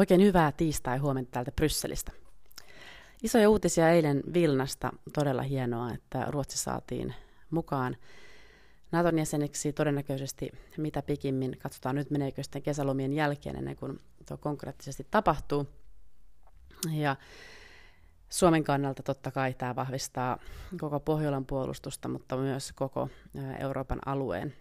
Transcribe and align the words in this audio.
Oikein 0.00 0.22
hyvää 0.22 0.52
tiistai 0.52 0.98
huomenta 0.98 1.30
täältä 1.30 1.52
Brysselistä. 1.52 2.12
Isoja 3.22 3.50
uutisia 3.50 3.90
eilen 3.90 4.22
Vilnasta. 4.34 4.92
Todella 5.12 5.42
hienoa, 5.42 5.92
että 5.92 6.26
Ruotsi 6.28 6.58
saatiin 6.58 7.14
mukaan 7.50 7.96
Naton 8.92 9.18
jäseneksi 9.18 9.72
todennäköisesti 9.72 10.50
mitä 10.76 11.02
pikimmin. 11.02 11.58
Katsotaan 11.58 11.94
nyt 11.94 12.10
meneekö 12.10 12.42
sitten 12.42 12.62
kesälomien 12.62 13.12
jälkeen 13.12 13.56
ennen 13.56 13.76
kuin 13.76 13.98
tuo 14.28 14.36
konkreettisesti 14.36 15.06
tapahtuu. 15.10 15.66
Ja 16.90 17.16
Suomen 18.28 18.64
kannalta 18.64 19.02
totta 19.02 19.30
kai 19.30 19.54
tämä 19.54 19.76
vahvistaa 19.76 20.38
koko 20.80 21.00
Pohjolan 21.00 21.46
puolustusta, 21.46 22.08
mutta 22.08 22.36
myös 22.36 22.72
koko 22.72 23.08
Euroopan 23.58 23.98
alueen. 24.06 24.54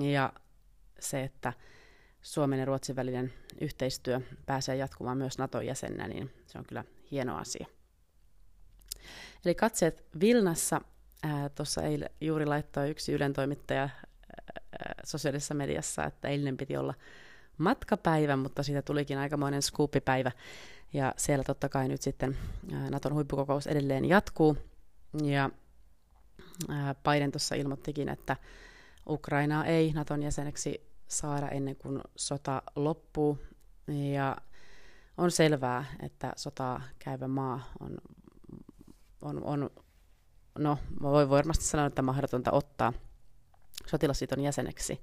Ja 0.00 0.32
se, 1.00 1.22
että 1.22 1.52
Suomen 2.28 2.58
ja 2.58 2.64
Ruotsin 2.64 2.96
välinen 2.96 3.32
yhteistyö 3.60 4.20
pääsee 4.46 4.76
jatkumaan 4.76 5.18
myös 5.18 5.38
Naton 5.38 5.66
jäsenenä, 5.66 6.08
niin 6.08 6.30
se 6.46 6.58
on 6.58 6.64
kyllä 6.64 6.84
hieno 7.10 7.36
asia. 7.36 7.66
Eli 9.44 9.54
katseet 9.54 10.04
Vilnassa. 10.20 10.80
Tuossa 11.54 11.80
juuri 12.20 12.46
laittoi 12.46 12.90
yksi 12.90 13.12
Ylen 13.12 13.32
toimittaja 13.32 13.88
sosiaalisessa 15.04 15.54
mediassa, 15.54 16.04
että 16.04 16.28
eilinen 16.28 16.56
piti 16.56 16.76
olla 16.76 16.94
matkapäivä, 17.58 18.36
mutta 18.36 18.62
siitä 18.62 18.82
tulikin 18.82 19.18
aikamoinen 19.18 19.62
skuuppipäivä. 19.62 20.32
Ja 20.92 21.14
siellä 21.16 21.44
totta 21.44 21.68
kai 21.68 21.88
nyt 21.88 22.02
sitten 22.02 22.36
Naton 22.90 23.14
huippukokous 23.14 23.66
edelleen 23.66 24.04
jatkuu. 24.04 24.56
Ja 25.24 25.50
Biden 27.04 27.32
tuossa 27.32 27.54
ilmoittikin, 27.54 28.08
että 28.08 28.36
Ukrainaa 29.08 29.64
ei 29.64 29.92
Naton 29.92 30.22
jäseneksi 30.22 30.87
saada 31.08 31.48
ennen 31.48 31.76
kuin 31.76 32.00
sota 32.16 32.62
loppuu. 32.76 33.38
Ja 34.12 34.36
on 35.16 35.30
selvää, 35.30 35.84
että 36.02 36.32
sotaa 36.36 36.82
käyvä 36.98 37.28
maa 37.28 37.72
on, 37.80 37.98
on, 39.22 39.44
on 39.44 39.70
no, 40.58 40.78
voi 41.02 41.30
varmasti 41.30 41.64
sanoa, 41.64 41.86
että 41.86 42.02
mahdotonta 42.02 42.52
ottaa 42.52 42.92
sotilasliiton 43.86 44.40
jäseneksi. 44.40 45.02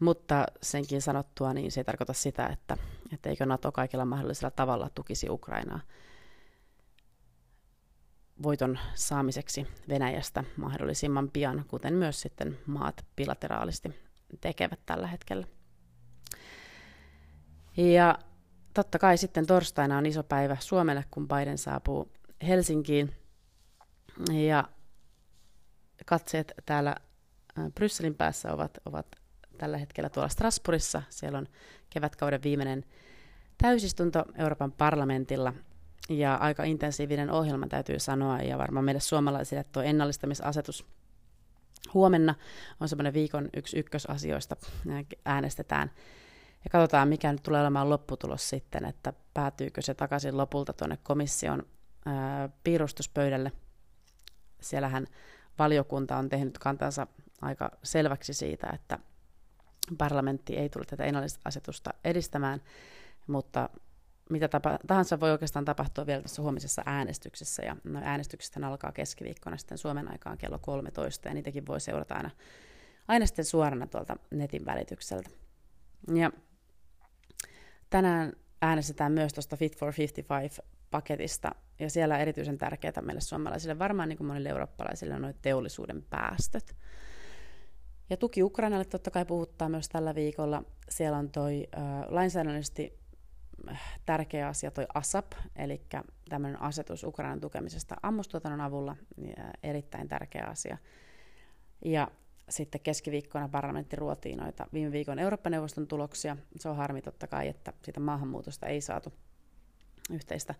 Mutta 0.00 0.46
senkin 0.62 1.02
sanottua, 1.02 1.54
niin 1.54 1.72
se 1.72 1.80
ei 1.80 1.84
tarkoita 1.84 2.12
sitä, 2.12 2.46
että, 2.46 2.76
että 3.12 3.30
eikö 3.30 3.46
NATO 3.46 3.72
kaikilla 3.72 4.04
mahdollisella 4.04 4.50
tavalla 4.50 4.90
tukisi 4.94 5.30
Ukrainaa 5.30 5.80
voiton 8.42 8.78
saamiseksi 8.94 9.66
Venäjästä 9.88 10.44
mahdollisimman 10.56 11.30
pian, 11.30 11.64
kuten 11.68 11.94
myös 11.94 12.20
sitten 12.20 12.58
maat 12.66 13.06
bilateraalisti 13.16 14.07
tekevät 14.40 14.80
tällä 14.86 15.06
hetkellä. 15.06 15.46
Ja 17.76 18.18
totta 18.74 18.98
kai 18.98 19.18
sitten 19.18 19.46
torstaina 19.46 19.98
on 19.98 20.06
iso 20.06 20.22
päivä 20.22 20.56
Suomelle, 20.60 21.04
kun 21.10 21.28
Biden 21.28 21.58
saapuu 21.58 22.12
Helsinkiin. 22.46 23.12
Ja 24.46 24.64
katseet 26.06 26.52
täällä 26.66 26.96
Brysselin 27.74 28.14
päässä 28.14 28.52
ovat, 28.52 28.78
ovat 28.84 29.06
tällä 29.58 29.78
hetkellä 29.78 30.08
tuolla 30.08 30.28
Strasbourgissa. 30.28 31.02
Siellä 31.08 31.38
on 31.38 31.46
kevätkauden 31.90 32.42
viimeinen 32.42 32.84
täysistunto 33.58 34.24
Euroopan 34.34 34.72
parlamentilla 34.72 35.52
ja 36.08 36.34
aika 36.34 36.64
intensiivinen 36.64 37.30
ohjelma 37.30 37.66
täytyy 37.66 37.98
sanoa 37.98 38.38
ja 38.38 38.58
varmaan 38.58 38.84
meille 38.84 39.00
suomalaisille 39.00 39.64
tuo 39.64 39.82
ennallistamisasetus 39.82 40.86
huomenna 41.94 42.34
on 42.80 42.88
semmoinen 42.88 43.14
viikon 43.14 43.48
yksi 43.56 43.78
ykkösasioista, 43.78 44.56
äänestetään. 45.24 45.90
Ja 46.64 46.70
katsotaan, 46.70 47.08
mikä 47.08 47.32
nyt 47.32 47.42
tulee 47.42 47.60
olemaan 47.60 47.90
lopputulos 47.90 48.48
sitten, 48.48 48.84
että 48.84 49.12
päätyykö 49.34 49.82
se 49.82 49.94
takaisin 49.94 50.36
lopulta 50.36 50.72
tuonne 50.72 50.98
komission 51.02 51.62
ää, 52.06 52.48
piirustuspöydälle. 52.64 53.52
Siellähän 54.60 55.06
valiokunta 55.58 56.16
on 56.16 56.28
tehnyt 56.28 56.58
kantansa 56.58 57.06
aika 57.42 57.70
selväksi 57.82 58.34
siitä, 58.34 58.70
että 58.74 58.98
parlamentti 59.98 60.56
ei 60.56 60.68
tule 60.68 60.84
tätä 60.84 61.04
ennallisasetusta 61.04 61.90
edistämään, 62.04 62.62
mutta 63.26 63.70
mitä 64.30 64.48
tapa, 64.48 64.78
tahansa 64.86 65.20
voi 65.20 65.30
oikeastaan 65.30 65.64
tapahtua 65.64 66.06
vielä 66.06 66.22
tässä 66.22 66.42
huomisessa 66.42 66.82
äänestyksessä. 66.86 67.62
Ja 67.62 67.76
no, 67.84 68.00
äänestyksestä 68.02 68.66
alkaa 68.66 68.92
keskiviikkona 68.92 69.56
sitten 69.56 69.78
Suomen 69.78 70.12
aikaan 70.12 70.38
kello 70.38 70.58
13, 70.58 71.28
ja 71.28 71.34
niitäkin 71.34 71.66
voi 71.66 71.80
seurata 71.80 72.14
aina, 72.14 72.30
aina 73.08 73.26
sitten 73.26 73.44
suorana 73.44 73.86
tuolta 73.86 74.16
netin 74.30 74.66
välitykseltä. 74.66 75.30
Ja 76.14 76.32
tänään 77.90 78.32
äänestetään 78.62 79.12
myös 79.12 79.32
tuosta 79.32 79.56
Fit 79.56 79.76
for 79.76 79.92
55-paketista, 79.92 81.50
ja 81.78 81.90
siellä 81.90 82.18
erityisen 82.18 82.58
tärkeää 82.58 83.02
meille 83.02 83.20
suomalaisille, 83.20 83.78
varmaan 83.78 84.08
niin 84.08 84.16
kuin 84.16 84.26
monille 84.26 84.48
eurooppalaisille, 84.48 85.14
on 85.14 85.34
teollisuuden 85.42 86.02
päästöt. 86.02 86.76
Ja 88.10 88.16
tuki 88.16 88.42
Ukrainalle 88.42 88.84
totta 88.84 89.10
kai 89.10 89.24
puhuttaa 89.24 89.68
myös 89.68 89.88
tällä 89.88 90.14
viikolla. 90.14 90.62
Siellä 90.88 91.18
on 91.18 91.30
toi 91.30 91.68
äh, 91.76 91.82
lainsäädännöllisesti 92.08 92.98
tärkeä 94.06 94.48
asia 94.48 94.70
toi 94.70 94.86
ASAP, 94.94 95.32
eli 95.56 95.82
tämmöinen 96.28 96.62
asetus 96.62 97.04
Ukrainan 97.04 97.40
tukemisesta 97.40 97.96
ammustuotannon 98.02 98.60
avulla, 98.60 98.96
niin, 99.16 99.36
erittäin 99.62 100.08
tärkeä 100.08 100.44
asia. 100.44 100.78
Ja 101.84 102.08
sitten 102.48 102.80
keskiviikkona 102.80 103.48
parlamentti 103.48 103.96
ruotii 103.96 104.36
noita 104.36 104.66
viime 104.72 104.92
viikon 104.92 105.18
Eurooppa-neuvoston 105.18 105.86
tuloksia. 105.86 106.36
Se 106.56 106.68
on 106.68 106.76
harmi 106.76 107.02
totta 107.02 107.26
kai, 107.26 107.48
että 107.48 107.72
siitä 107.82 108.00
maahanmuutosta 108.00 108.66
ei 108.66 108.80
saatu 108.80 109.12
yhteistä, 110.10 110.54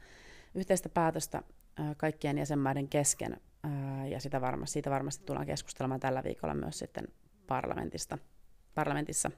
yhteistä 0.54 0.88
päätöstä 0.88 1.42
kaikkien 1.96 2.38
jäsenmaiden 2.38 2.88
kesken, 2.88 3.40
ja 4.10 4.20
sitä 4.20 4.40
varmasti, 4.40 4.72
siitä 4.72 4.90
varmasti 4.90 5.24
tullaan 5.24 5.46
keskustelemaan 5.46 6.00
tällä 6.00 6.24
viikolla 6.24 6.54
myös 6.54 6.78
sitten 6.78 7.08
parlamentista, 7.46 8.18
parlamentissa 8.74 9.30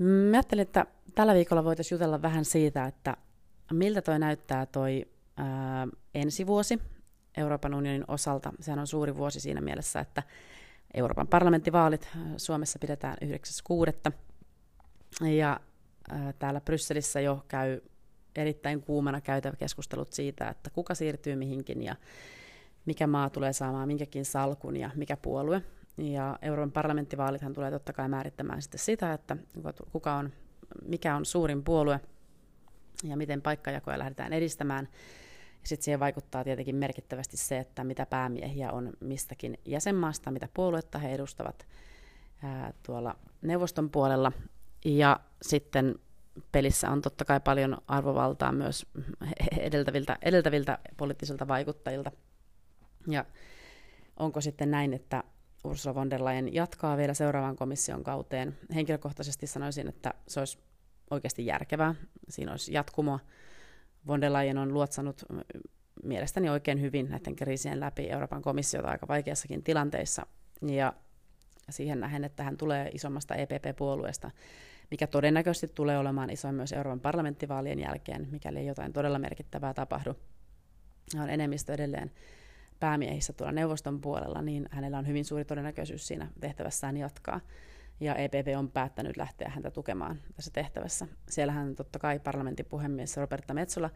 Mä 0.00 0.36
ajattelin, 0.36 0.62
että 0.62 0.86
tällä 1.14 1.34
viikolla 1.34 1.64
voitaisiin 1.64 1.96
jutella 1.96 2.22
vähän 2.22 2.44
siitä, 2.44 2.84
että 2.84 3.16
miltä 3.72 4.02
toi 4.02 4.18
näyttää 4.18 4.66
toi 4.66 5.06
ää, 5.36 5.88
ensi 6.14 6.46
vuosi 6.46 6.78
Euroopan 7.36 7.74
unionin 7.74 8.04
osalta. 8.08 8.52
Sehän 8.60 8.78
on 8.78 8.86
suuri 8.86 9.16
vuosi 9.16 9.40
siinä 9.40 9.60
mielessä, 9.60 10.00
että 10.00 10.22
Euroopan 10.94 11.28
parlamenttivaalit 11.28 12.08
Suomessa 12.36 12.78
pidetään 12.78 13.16
9.6. 13.24 14.12
Ja 15.26 15.60
ää, 16.10 16.32
täällä 16.32 16.60
Brysselissä 16.60 17.20
jo 17.20 17.44
käy 17.48 17.80
erittäin 18.36 18.82
kuumana 18.82 19.20
käytävä 19.20 19.56
keskustelut 19.56 20.12
siitä, 20.12 20.48
että 20.48 20.70
kuka 20.70 20.94
siirtyy 20.94 21.36
mihinkin 21.36 21.82
ja 21.82 21.96
mikä 22.84 23.06
maa 23.06 23.30
tulee 23.30 23.52
saamaan 23.52 23.88
minkäkin 23.88 24.24
salkun 24.24 24.76
ja 24.76 24.90
mikä 24.94 25.16
puolue. 25.16 25.62
Ja 25.98 26.38
Euroopan 26.42 26.72
parlamenttivaalithan 26.72 27.52
tulee 27.52 27.70
totta 27.70 27.92
kai 27.92 28.08
määrittämään 28.08 28.62
sitten 28.62 28.80
sitä, 28.80 29.12
että 29.12 29.36
kuka 29.92 30.14
on, 30.14 30.32
mikä 30.84 31.16
on 31.16 31.24
suurin 31.24 31.64
puolue 31.64 32.00
ja 33.04 33.16
miten 33.16 33.42
paikkajakoja 33.42 33.98
lähdetään 33.98 34.32
edistämään. 34.32 34.88
Sitten 35.64 35.84
siihen 35.84 36.00
vaikuttaa 36.00 36.44
tietenkin 36.44 36.76
merkittävästi 36.76 37.36
se, 37.36 37.58
että 37.58 37.84
mitä 37.84 38.06
päämiehiä 38.06 38.72
on 38.72 38.92
mistäkin 39.00 39.58
jäsenmaasta, 39.64 40.30
mitä 40.30 40.48
puoluetta 40.54 40.98
he 40.98 41.12
edustavat 41.12 41.66
ää, 42.42 42.72
tuolla 42.82 43.16
neuvoston 43.42 43.90
puolella. 43.90 44.32
Ja 44.84 45.20
sitten 45.42 45.98
pelissä 46.52 46.90
on 46.90 47.02
totta 47.02 47.24
kai 47.24 47.40
paljon 47.40 47.78
arvovaltaa 47.86 48.52
myös 48.52 48.86
edeltäviltä, 49.60 50.18
edeltäviltä 50.22 50.78
poliittisilta 50.96 51.48
vaikuttajilta. 51.48 52.12
Ja 53.06 53.24
onko 54.16 54.40
sitten 54.40 54.70
näin, 54.70 54.94
että 54.94 55.24
Ursula 55.64 55.94
von 55.94 56.10
der 56.10 56.24
Leyen 56.24 56.54
jatkaa 56.54 56.96
vielä 56.96 57.14
seuraavan 57.14 57.56
komission 57.56 58.04
kauteen. 58.04 58.58
Henkilökohtaisesti 58.74 59.46
sanoisin, 59.46 59.88
että 59.88 60.14
se 60.28 60.40
olisi 60.40 60.58
oikeasti 61.10 61.46
järkevää. 61.46 61.94
Siinä 62.28 62.50
olisi 62.50 62.72
jatkumoa. 62.72 63.18
Von 64.06 64.20
der 64.20 64.32
Leyen 64.32 64.58
on 64.58 64.74
luotsannut 64.74 65.24
mielestäni 66.02 66.50
oikein 66.50 66.80
hyvin 66.80 67.10
näiden 67.10 67.36
kriisien 67.36 67.80
läpi 67.80 68.10
Euroopan 68.10 68.42
komissiota 68.42 68.88
aika 68.88 69.08
vaikeassakin 69.08 69.62
tilanteissa. 69.62 70.26
Ja 70.62 70.92
siihen 71.70 72.00
nähen, 72.00 72.24
että 72.24 72.42
hän 72.42 72.56
tulee 72.56 72.90
isommasta 72.94 73.34
EPP-puolueesta, 73.34 74.30
mikä 74.90 75.06
todennäköisesti 75.06 75.74
tulee 75.74 75.98
olemaan 75.98 76.30
iso 76.30 76.52
myös 76.52 76.72
Euroopan 76.72 77.00
parlamenttivaalien 77.00 77.78
jälkeen, 77.78 78.28
mikäli 78.30 78.58
ei 78.58 78.66
jotain 78.66 78.92
todella 78.92 79.18
merkittävää 79.18 79.74
tapahdu. 79.74 80.14
On 81.20 81.30
enemmistö 81.30 81.74
edelleen 81.74 82.10
päämiehissä 82.80 83.32
tuolla 83.32 83.52
neuvoston 83.52 84.00
puolella, 84.00 84.42
niin 84.42 84.68
hänellä 84.70 84.98
on 84.98 85.06
hyvin 85.06 85.24
suuri 85.24 85.44
todennäköisyys 85.44 86.08
siinä 86.08 86.28
tehtävässään 86.40 86.96
jatkaa. 86.96 87.40
Ja 88.00 88.14
EPP 88.14 88.48
on 88.58 88.70
päättänyt 88.70 89.16
lähteä 89.16 89.48
häntä 89.48 89.70
tukemaan 89.70 90.20
tässä 90.36 90.50
tehtävässä. 90.50 91.06
Siellähän 91.28 91.74
totta 91.74 91.98
kai 91.98 92.18
parlamentin 92.18 92.66
puhemies 92.66 93.16
Roberta 93.16 93.54
Metsola 93.54 93.90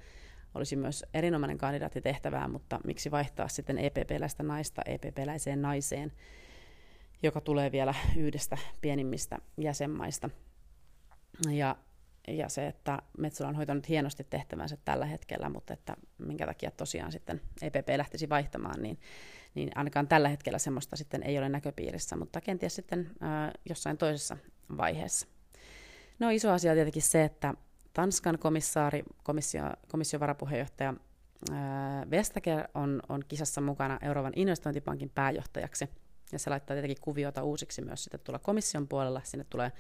olisi 0.54 0.76
myös 0.76 1.04
erinomainen 1.14 1.58
kandidaatti 1.58 2.00
tehtävään, 2.00 2.50
mutta 2.50 2.80
miksi 2.84 3.10
vaihtaa 3.10 3.48
sitten 3.48 3.78
EPP-läistä 3.78 4.42
naista 4.42 4.82
EPP-läiseen 4.86 5.62
naiseen, 5.62 6.12
joka 7.22 7.40
tulee 7.40 7.72
vielä 7.72 7.94
yhdestä 8.16 8.58
pienimmistä 8.80 9.38
jäsenmaista. 9.56 10.30
Ja 11.50 11.76
ja 12.28 12.48
se, 12.48 12.66
että 12.66 13.02
Metsola 13.18 13.48
on 13.48 13.54
hoitanut 13.54 13.88
hienosti 13.88 14.24
tehtävänsä 14.30 14.76
tällä 14.84 15.06
hetkellä, 15.06 15.48
mutta 15.48 15.72
että 15.72 15.96
minkä 16.18 16.46
takia 16.46 16.70
tosiaan 16.70 17.12
sitten 17.12 17.40
EPP 17.62 17.88
lähtisi 17.96 18.28
vaihtamaan, 18.28 18.82
niin, 18.82 18.98
niin 19.54 19.70
ainakaan 19.74 20.08
tällä 20.08 20.28
hetkellä 20.28 20.58
semmoista 20.58 20.96
sitten 20.96 21.22
ei 21.22 21.38
ole 21.38 21.48
näköpiirissä, 21.48 22.16
mutta 22.16 22.40
kenties 22.40 22.74
sitten 22.74 23.10
ää, 23.20 23.52
jossain 23.68 23.98
toisessa 23.98 24.36
vaiheessa. 24.76 25.26
No 26.18 26.30
iso 26.30 26.50
asia 26.50 26.70
on 26.70 26.76
tietenkin 26.76 27.02
se, 27.02 27.24
että 27.24 27.54
Tanskan 27.92 28.38
komissaari, 28.38 29.02
komissio, 29.22 29.62
komission 29.88 30.20
varapuheenjohtaja 30.20 30.94
Vestager 32.10 32.68
on, 32.74 33.02
on 33.08 33.22
kisassa 33.28 33.60
mukana 33.60 33.98
Euroopan 34.02 34.32
investointipankin 34.36 35.10
pääjohtajaksi. 35.14 35.88
Ja 36.32 36.38
se 36.38 36.50
laittaa 36.50 36.74
tietenkin 36.74 37.00
kuviota 37.00 37.42
uusiksi 37.42 37.82
myös 37.82 38.04
sitten 38.04 38.20
tulla 38.20 38.38
komission 38.38 38.88
puolella. 38.88 39.20
Sinne 39.24 39.44
tulee 39.50 39.72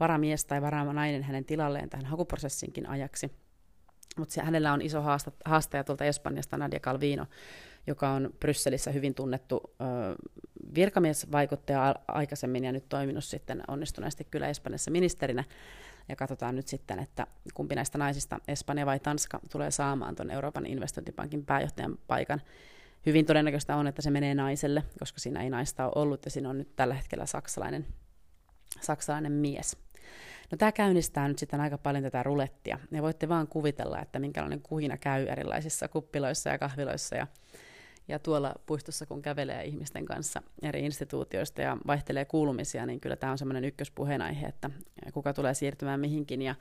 varamies 0.00 0.44
tai 0.44 0.60
nainen 0.92 1.22
hänen 1.22 1.44
tilalleen 1.44 1.90
tähän 1.90 2.06
hakuprosessinkin 2.06 2.88
ajaksi. 2.88 3.30
Mutta 4.18 4.42
hänellä 4.42 4.72
on 4.72 4.82
iso 4.82 5.02
haastaja 5.44 5.84
tuolta 5.84 6.04
Espanjasta, 6.04 6.56
Nadia 6.56 6.80
Calvino, 6.80 7.26
joka 7.86 8.10
on 8.10 8.30
Brysselissä 8.40 8.90
hyvin 8.90 9.14
tunnettu 9.14 9.74
virkamiesvaikuttaja 10.74 11.94
aikaisemmin 12.08 12.64
ja 12.64 12.72
nyt 12.72 12.88
toiminut 12.88 13.24
sitten 13.24 13.62
onnistuneesti 13.68 14.24
kyllä 14.30 14.48
Espanjassa 14.48 14.90
ministerinä. 14.90 15.44
Ja 16.08 16.16
katsotaan 16.16 16.56
nyt 16.56 16.68
sitten, 16.68 16.98
että 16.98 17.26
kumpi 17.54 17.74
näistä 17.74 17.98
naisista, 17.98 18.40
Espanja 18.48 18.86
vai 18.86 19.00
Tanska, 19.00 19.40
tulee 19.50 19.70
saamaan 19.70 20.14
tuon 20.14 20.30
Euroopan 20.30 20.66
investointipankin 20.66 21.44
pääjohtajan 21.44 21.98
paikan. 22.06 22.42
Hyvin 23.06 23.26
todennäköistä 23.26 23.76
on, 23.76 23.86
että 23.86 24.02
se 24.02 24.10
menee 24.10 24.34
naiselle, 24.34 24.84
koska 24.98 25.18
siinä 25.18 25.42
ei 25.42 25.50
naista 25.50 25.84
ole 25.84 25.92
ollut 25.94 26.24
ja 26.24 26.30
siinä 26.30 26.50
on 26.50 26.58
nyt 26.58 26.76
tällä 26.76 26.94
hetkellä 26.94 27.26
saksalainen, 27.26 27.86
saksalainen 28.80 29.32
mies. 29.32 29.76
No 30.50 30.58
tämä 30.58 30.72
käynnistää 30.72 31.28
nyt 31.28 31.38
sitten 31.38 31.60
aika 31.60 31.78
paljon 31.78 32.04
tätä 32.04 32.22
rulettia. 32.22 32.78
Ja 32.90 33.02
voitte 33.02 33.28
vaan 33.28 33.48
kuvitella, 33.48 34.02
että 34.02 34.18
minkälainen 34.18 34.60
kuhina 34.62 34.96
käy 34.96 35.26
erilaisissa 35.26 35.88
kuppiloissa 35.88 36.50
ja 36.50 36.58
kahviloissa 36.58 37.16
ja, 37.16 37.26
ja 38.08 38.18
tuolla 38.18 38.54
puistossa, 38.66 39.06
kun 39.06 39.22
kävelee 39.22 39.64
ihmisten 39.64 40.04
kanssa 40.04 40.42
eri 40.62 40.84
instituutioista 40.84 41.62
ja 41.62 41.76
vaihtelee 41.86 42.24
kuulumisia, 42.24 42.86
niin 42.86 43.00
kyllä 43.00 43.16
tämä 43.16 43.32
on 43.32 43.38
semmoinen 43.38 43.64
ykköspuheenaihe, 43.64 44.46
että 44.46 44.70
kuka 45.12 45.32
tulee 45.32 45.54
siirtymään 45.54 46.00
mihinkin. 46.00 46.42
Ja 46.42 46.54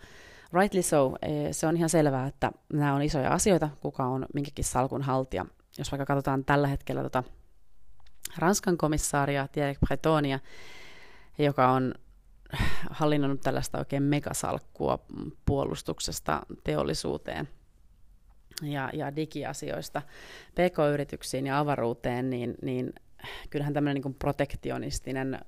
rightly 0.54 0.82
so, 0.82 1.14
e, 1.22 1.54
se 1.54 1.68
on 1.68 1.78
ihan 1.78 1.90
selvää, 1.90 2.28
että 2.28 2.52
nämä 2.74 2.94
on 2.94 3.02
isoja 3.02 3.30
asioita, 3.30 3.70
kuka 3.80 4.06
on 4.06 4.26
minkäkin 4.34 4.66
salkun 4.66 5.02
haltija. 5.02 5.46
Jos 5.78 5.92
vaikka 5.92 6.06
katsotaan 6.06 6.46
tällä 6.46 6.68
hetkellä 6.68 7.04
tota 7.04 7.24
Ranskan 8.38 8.78
komissaaria 8.78 9.48
Thierry 9.48 9.76
Bretonia, 9.86 10.40
joka 11.38 11.72
on 11.72 11.94
hallinnut 12.90 13.42
tällaista 13.42 13.78
oikein 13.78 14.04
megasalkkua 14.04 15.00
puolustuksesta 15.46 16.42
teollisuuteen 16.64 17.48
ja, 18.62 18.90
ja 18.94 19.16
digiasioista 19.16 20.02
pk-yrityksiin 20.52 21.48
ja 21.48 21.60
avaruuteen, 21.60 22.30
niin, 22.30 22.56
niin 22.62 22.94
kyllähän 23.50 23.74
tämmöinen 23.74 24.02
niin 24.02 24.16
protektionistinen 24.16 25.40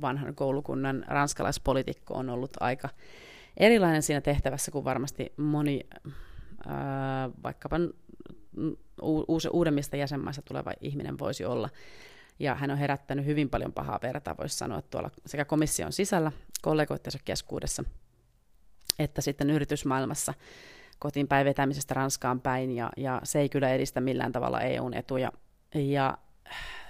vanhan 0.00 0.34
koulukunnan 0.34 1.04
ranskalaispolitiikko 1.08 2.14
on 2.14 2.30
ollut 2.30 2.50
aika 2.60 2.88
erilainen 3.56 4.02
siinä 4.02 4.20
tehtävässä 4.20 4.70
kuin 4.70 4.84
varmasti 4.84 5.32
moni 5.36 5.80
ää, 6.66 7.30
vaikkapa 7.42 7.76
uus, 9.02 9.48
uudemmista 9.52 9.96
jäsenmaista 9.96 10.42
tuleva 10.42 10.72
ihminen 10.80 11.18
voisi 11.18 11.44
olla. 11.44 11.68
Ja 12.38 12.54
hän 12.54 12.70
on 12.70 12.78
herättänyt 12.78 13.26
hyvin 13.26 13.50
paljon 13.50 13.72
pahaa 13.72 13.98
vertaa, 14.02 14.36
voisi 14.36 14.56
sanoa, 14.56 14.82
tuolla 14.82 15.10
sekä 15.26 15.44
komission 15.44 15.92
sisällä, 15.92 16.32
kollegoittensa 16.62 17.18
keskuudessa, 17.24 17.84
että 18.98 19.20
sitten 19.20 19.50
yritysmaailmassa 19.50 20.34
kotiin 20.98 21.28
päin 21.28 21.46
vetämisestä 21.46 21.94
Ranskaan 21.94 22.40
päin, 22.40 22.70
ja, 22.70 22.90
ja 22.96 23.20
se 23.24 23.40
ei 23.40 23.48
kyllä 23.48 23.70
edistä 23.70 24.00
millään 24.00 24.32
tavalla 24.32 24.60
EUn 24.60 24.94
etuja. 24.94 25.32
Ja 25.74 26.18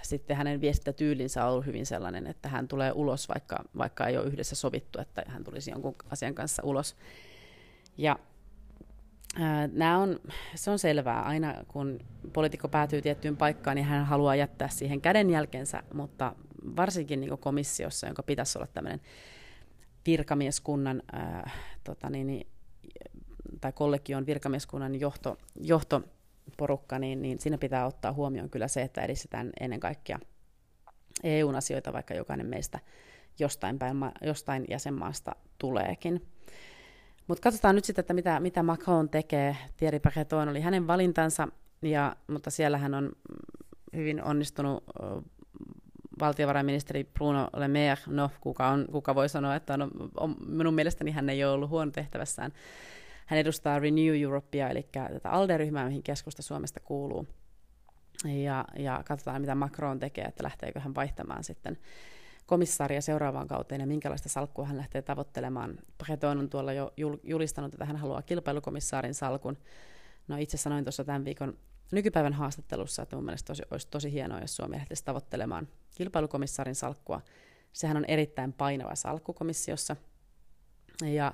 sitten 0.01 0.37
hänen 0.37 0.61
viestintätyylinsä 0.61 1.45
on 1.45 1.51
ollut 1.51 1.65
hyvin 1.65 1.85
sellainen, 1.85 2.27
että 2.27 2.49
hän 2.49 2.67
tulee 2.67 2.91
ulos, 2.91 3.29
vaikka, 3.29 3.63
vaikka 3.77 4.07
ei 4.07 4.17
ole 4.17 4.27
yhdessä 4.27 4.55
sovittu, 4.55 4.99
että 5.01 5.23
hän 5.27 5.43
tulisi 5.43 5.71
jonkun 5.71 5.95
asian 6.09 6.35
kanssa 6.35 6.63
ulos. 6.65 6.95
Ja 7.97 8.19
Nämä 9.73 9.97
on, 9.97 10.19
se 10.55 10.71
on 10.71 10.79
selvää. 10.79 11.21
Aina 11.21 11.55
kun 11.67 11.99
poliitikko 12.33 12.67
päätyy 12.67 13.01
tiettyyn 13.01 13.37
paikkaan, 13.37 13.75
niin 13.75 13.85
hän 13.85 14.05
haluaa 14.05 14.35
jättää 14.35 14.69
siihen 14.69 15.01
kädenjälkensä, 15.01 15.83
mutta 15.93 16.35
varsinkin 16.75 17.21
niin 17.21 17.37
komissiossa, 17.37 18.07
jonka 18.07 18.23
pitäisi 18.23 18.57
olla 18.57 18.67
tämmöinen 18.67 19.01
virkamieskunnan 20.05 21.03
ää, 21.11 21.51
tota 21.83 22.09
niin, 22.09 22.27
niin, 22.27 22.47
tai 23.61 23.71
kollegion 23.71 24.25
virkamieskunnan 24.25 24.99
johto, 24.99 25.37
johtoporukka, 25.61 26.99
niin, 26.99 27.21
niin 27.21 27.39
siinä 27.39 27.57
pitää 27.57 27.85
ottaa 27.85 28.13
huomioon 28.13 28.49
kyllä 28.49 28.67
se, 28.67 28.81
että 28.81 29.01
edistetään 29.01 29.49
ennen 29.59 29.79
kaikkea 29.79 30.19
EU-asioita, 31.23 31.93
vaikka 31.93 32.13
jokainen 32.13 32.47
meistä 32.47 32.79
jostain, 33.39 33.79
päin, 33.79 33.97
jostain 34.21 34.65
jäsenmaasta 34.69 35.35
tuleekin. 35.57 36.27
Mutta 37.27 37.41
katsotaan 37.41 37.75
nyt 37.75 37.85
sitten, 37.85 38.03
että 38.03 38.13
mitä, 38.13 38.39
mitä 38.39 38.63
Macron 38.63 39.09
tekee. 39.09 39.57
Thierry 39.77 39.99
Breton 39.99 40.49
oli 40.49 40.61
hänen 40.61 40.87
valintansa, 40.87 41.47
ja, 41.81 42.15
mutta 42.27 42.51
siellä 42.51 42.77
hän 42.77 42.93
on 42.93 43.11
hyvin 43.95 44.23
onnistunut 44.23 44.83
valtiovarainministeri 46.19 47.03
Bruno 47.03 47.49
Le 47.55 47.67
Maire, 47.67 48.01
no 48.07 48.31
kuka, 48.41 48.67
on, 48.67 48.85
kuka 48.91 49.15
voi 49.15 49.29
sanoa, 49.29 49.55
että 49.55 49.73
on, 49.73 49.91
on, 50.19 50.35
minun 50.47 50.73
mielestäni 50.73 51.11
hän 51.11 51.29
ei 51.29 51.43
ole 51.43 51.53
ollut 51.53 51.69
huono 51.69 51.91
tehtävässään. 51.91 52.53
Hän 53.27 53.39
edustaa 53.39 53.79
Renew 53.79 54.21
Europea, 54.21 54.69
eli 54.69 54.89
tätä 55.13 55.29
ALDE-ryhmää, 55.29 55.85
mihin 55.85 56.03
keskusta 56.03 56.41
Suomesta 56.41 56.79
kuuluu. 56.79 57.27
Ja, 58.43 58.65
ja 58.79 59.03
katsotaan, 59.05 59.41
mitä 59.41 59.55
Macron 59.55 59.99
tekee, 59.99 60.25
että 60.25 60.43
lähteekö 60.43 60.79
hän 60.79 60.95
vaihtamaan 60.95 61.43
sitten 61.43 61.77
komissaaria 62.45 63.01
seuraavaan 63.01 63.47
kauteen 63.47 63.81
ja 63.81 63.87
minkälaista 63.87 64.29
salkkua 64.29 64.65
hän 64.65 64.77
lähtee 64.77 65.01
tavoittelemaan. 65.01 65.79
Breton 65.97 66.37
on 66.37 66.49
tuolla 66.49 66.73
jo 66.73 66.93
julistanut, 67.23 67.73
että 67.73 67.85
hän 67.85 67.95
haluaa 67.95 68.21
kilpailukomissaarin 68.21 69.13
salkun. 69.13 69.57
No 70.27 70.37
itse 70.37 70.57
sanoin 70.57 70.83
tuossa 70.85 71.03
tämän 71.03 71.25
viikon 71.25 71.57
nykypäivän 71.91 72.33
haastattelussa, 72.33 73.01
että 73.01 73.15
mun 73.15 73.25
mielestä 73.25 73.47
tosi, 73.47 73.63
olisi 73.71 73.87
tosi 73.91 74.11
hienoa, 74.11 74.39
jos 74.39 74.55
Suomi 74.55 74.75
lähtisi 74.75 75.05
tavoittelemaan 75.05 75.67
kilpailukomissaarin 75.95 76.75
salkkua. 76.75 77.21
Sehän 77.73 77.97
on 77.97 78.05
erittäin 78.05 78.53
painava 78.53 78.95
salkku 78.95 79.33
komissiossa. 79.33 79.95
Ja 81.05 81.33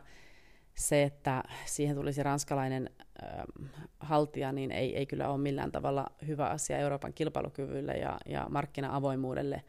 se, 0.76 1.04
että 1.04 1.44
siihen 1.66 1.96
tulisi 1.96 2.24
ranskalainen 2.24 2.90
äh, 3.24 3.46
haltija, 4.00 4.52
niin 4.52 4.72
ei, 4.72 4.98
ei 4.98 5.06
kyllä 5.06 5.30
ole 5.30 5.38
millään 5.38 5.72
tavalla 5.72 6.08
hyvä 6.28 6.48
asia 6.48 6.78
Euroopan 6.78 7.14
kilpailukyvylle 7.14 7.94
ja, 7.94 8.18
ja 8.26 8.48
markkina-avoimuudelle 8.50 9.64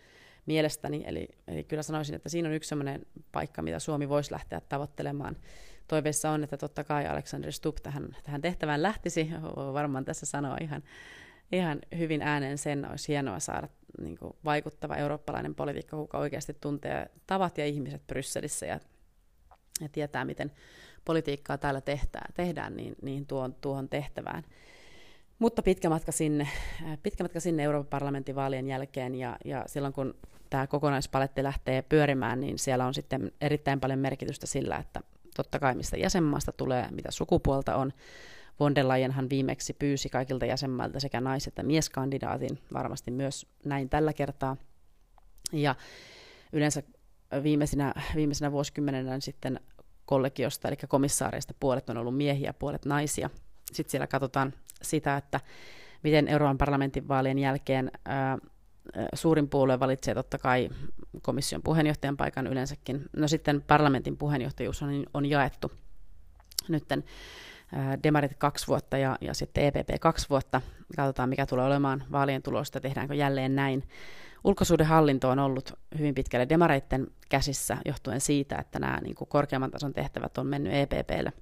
mielestäni. 0.46 1.04
Eli, 1.06 1.28
eli 1.48 1.64
kyllä 1.64 1.82
sanoisin, 1.82 2.14
että 2.14 2.28
siinä 2.28 2.48
on 2.48 2.54
yksi 2.54 2.68
sellainen 2.68 3.06
paikka, 3.32 3.62
mitä 3.62 3.78
Suomi 3.78 4.08
voisi 4.08 4.32
lähteä 4.32 4.60
tavoittelemaan. 4.60 5.36
Toiveissa 5.88 6.30
on, 6.30 6.44
että 6.44 6.56
totta 6.56 6.84
kai 6.84 7.06
Alexander 7.06 7.52
Stubb 7.52 7.78
tähän, 7.82 8.08
tähän 8.22 8.40
tehtävään 8.40 8.82
lähtisi. 8.82 9.30
Varmaan 9.72 10.04
tässä 10.04 10.26
sanoa 10.26 10.56
ihan, 10.60 10.82
ihan 11.52 11.80
hyvin 11.98 12.22
ääneen 12.22 12.58
sen. 12.58 12.90
Olisi 12.90 13.08
hienoa 13.08 13.38
saada 13.38 13.68
niin 14.00 14.18
kuin, 14.18 14.32
vaikuttava 14.44 14.96
eurooppalainen 14.96 15.54
poliitikko, 15.54 15.96
joka 15.96 16.18
oikeasti 16.18 16.56
tuntee 16.60 17.10
tavat 17.26 17.58
ja 17.58 17.66
ihmiset 17.66 18.06
Brysselissä 18.06 18.66
ja, 18.66 18.80
ja 19.80 19.88
tietää, 19.88 20.24
miten 20.24 20.52
politiikkaa 21.04 21.58
täällä 21.58 21.80
tehdään, 21.80 22.32
tehdään 22.34 22.76
niin, 22.76 22.94
niin 23.02 23.26
tuon, 23.26 23.54
tuohon 23.54 23.88
tehtävään. 23.88 24.44
Mutta 25.38 25.62
pitkä 25.62 25.88
matka 25.88 26.12
sinne, 26.12 26.48
pitkä 27.02 27.24
matka 27.24 27.40
sinne 27.40 27.62
Euroopan 27.62 27.90
parlamentin 27.90 28.34
vaalien 28.34 28.68
jälkeen 28.68 29.14
ja, 29.14 29.36
ja 29.44 29.64
silloin 29.66 29.92
kun 29.92 30.14
tämä 30.50 30.66
kokonaispaletti 30.66 31.42
lähtee 31.42 31.82
pyörimään, 31.82 32.40
niin 32.40 32.58
siellä 32.58 32.86
on 32.86 32.94
sitten 32.94 33.32
erittäin 33.40 33.80
paljon 33.80 33.98
merkitystä 33.98 34.46
sillä, 34.46 34.76
että 34.76 35.00
totta 35.36 35.58
kai 35.58 35.74
mistä 35.74 35.96
jäsenmaasta 35.96 36.52
tulee, 36.52 36.88
mitä 36.90 37.10
sukupuolta 37.10 37.76
on. 37.76 37.92
Von 38.60 38.74
der 38.74 38.88
Leyenhan 38.88 39.30
viimeksi 39.30 39.72
pyysi 39.72 40.08
kaikilta 40.08 40.46
jäsenmailta 40.46 41.00
sekä 41.00 41.20
nais- 41.20 41.46
että 41.46 41.62
mieskandidaatin, 41.62 42.58
varmasti 42.72 43.10
myös 43.10 43.46
näin 43.64 43.88
tällä 43.88 44.12
kertaa. 44.12 44.56
Ja 45.52 45.74
yleensä 46.52 46.82
viimeisinä, 47.42 47.94
viimeisinä 48.14 48.52
vuosikymmenenä 48.52 49.20
sitten 49.20 49.60
kollegiosta, 50.06 50.68
eli 50.68 50.76
komissaareista 50.88 51.54
puolet 51.60 51.90
on 51.90 51.96
ollut 51.96 52.16
miehiä, 52.16 52.54
puolet 52.58 52.84
naisia. 52.84 53.30
Sitten 53.72 53.90
siellä 53.90 54.06
katsotaan 54.06 54.54
sitä, 54.82 55.16
että 55.16 55.40
miten 56.02 56.28
Euroopan 56.28 56.58
parlamentin 56.58 57.08
vaalien 57.08 57.38
jälkeen 57.38 57.90
ää, 58.04 58.38
suurin 59.14 59.48
puolue 59.48 59.80
valitsee 59.80 60.14
totta 60.14 60.38
kai 60.38 60.70
komission 61.22 61.62
puheenjohtajan 61.62 62.16
paikan 62.16 62.46
yleensäkin. 62.46 63.04
No 63.16 63.28
sitten 63.28 63.62
parlamentin 63.62 64.16
puheenjohtajuus 64.16 64.82
on, 64.82 65.06
on 65.14 65.26
jaettu 65.26 65.72
nytten 66.68 67.04
demarit 68.02 68.34
kaksi 68.38 68.66
vuotta 68.66 68.98
ja, 68.98 69.18
ja 69.20 69.34
sitten 69.34 69.64
EPP 69.64 69.88
kaksi 70.00 70.28
vuotta. 70.30 70.60
Katsotaan, 70.96 71.28
mikä 71.28 71.46
tulee 71.46 71.66
olemaan 71.66 72.04
vaalien 72.12 72.42
tulosta, 72.42 72.80
tehdäänkö 72.80 73.14
jälleen 73.14 73.56
näin. 73.56 73.84
Ulkosuudenhallinto 74.44 75.28
on 75.28 75.38
ollut 75.38 75.78
hyvin 75.98 76.14
pitkälle 76.14 76.48
demareitten 76.48 77.06
käsissä 77.28 77.76
johtuen 77.84 78.20
siitä, 78.20 78.56
että 78.56 78.78
nämä 78.78 79.00
niin 79.02 79.14
kuin 79.14 79.28
korkeamman 79.28 79.70
tason 79.70 79.92
tehtävät 79.92 80.38
on 80.38 80.46
mennyt 80.46 80.72
EPPlle. 80.72 81.32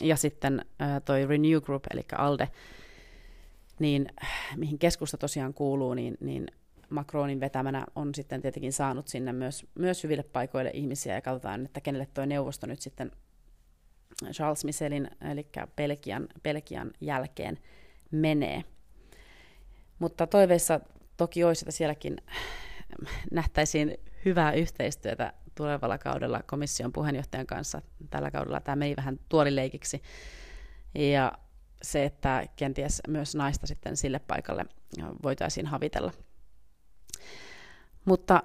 Ja 0.00 0.16
sitten 0.16 0.64
toi 1.04 1.26
Renew 1.26 1.60
Group, 1.60 1.84
eli 1.92 2.04
ALDE, 2.16 2.48
niin 3.78 4.06
mihin 4.56 4.78
keskusta 4.78 5.18
tosiaan 5.18 5.54
kuuluu, 5.54 5.94
niin, 5.94 6.16
niin 6.20 6.46
Macronin 6.90 7.40
vetämänä 7.40 7.86
on 7.94 8.14
sitten 8.14 8.42
tietenkin 8.42 8.72
saanut 8.72 9.08
sinne 9.08 9.32
myös, 9.32 9.66
myös 9.74 10.04
hyville 10.04 10.22
paikoille 10.22 10.70
ihmisiä, 10.74 11.14
ja 11.14 11.20
katsotaan, 11.20 11.64
että 11.64 11.80
kenelle 11.80 12.06
tuo 12.14 12.24
neuvosto 12.24 12.66
nyt 12.66 12.80
sitten 12.80 13.10
Charles 14.32 14.64
Michelin, 14.64 15.10
eli 15.30 15.46
Belgian, 15.76 16.28
Belgian 16.42 16.90
jälkeen 17.00 17.58
menee. 18.10 18.64
Mutta 19.98 20.26
toiveissa 20.26 20.80
toki 21.22 21.44
olisi, 21.44 21.64
että 21.64 21.72
sielläkin 21.72 22.16
nähtäisiin 23.30 23.98
hyvää 24.24 24.52
yhteistyötä 24.52 25.32
tulevalla 25.54 25.98
kaudella 25.98 26.42
komission 26.46 26.92
puheenjohtajan 26.92 27.46
kanssa. 27.46 27.82
Tällä 28.10 28.30
kaudella 28.30 28.60
tämä 28.60 28.76
meni 28.76 28.96
vähän 28.96 29.20
tuolileikiksi. 29.28 30.02
Ja 30.94 31.32
se, 31.82 32.04
että 32.04 32.46
kenties 32.56 33.02
myös 33.08 33.34
naista 33.34 33.66
sitten 33.66 33.96
sille 33.96 34.18
paikalle 34.18 34.64
voitaisiin 35.22 35.66
havitella. 35.66 36.12
Mutta 38.04 38.42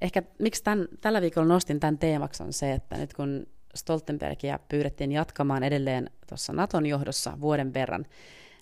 ehkä 0.00 0.22
miksi 0.38 0.64
tämän, 0.64 0.88
tällä 1.00 1.20
viikolla 1.20 1.48
nostin 1.48 1.80
tämän 1.80 1.98
teemaksi 1.98 2.42
on 2.42 2.52
se, 2.52 2.72
että 2.72 2.96
nyt 2.96 3.14
kun 3.14 3.46
Stoltenbergia 3.74 4.58
pyydettiin 4.68 5.12
jatkamaan 5.12 5.62
edelleen 5.62 6.10
tuossa 6.28 6.52
Naton 6.52 6.86
johdossa 6.86 7.40
vuoden 7.40 7.74
verran, 7.74 8.06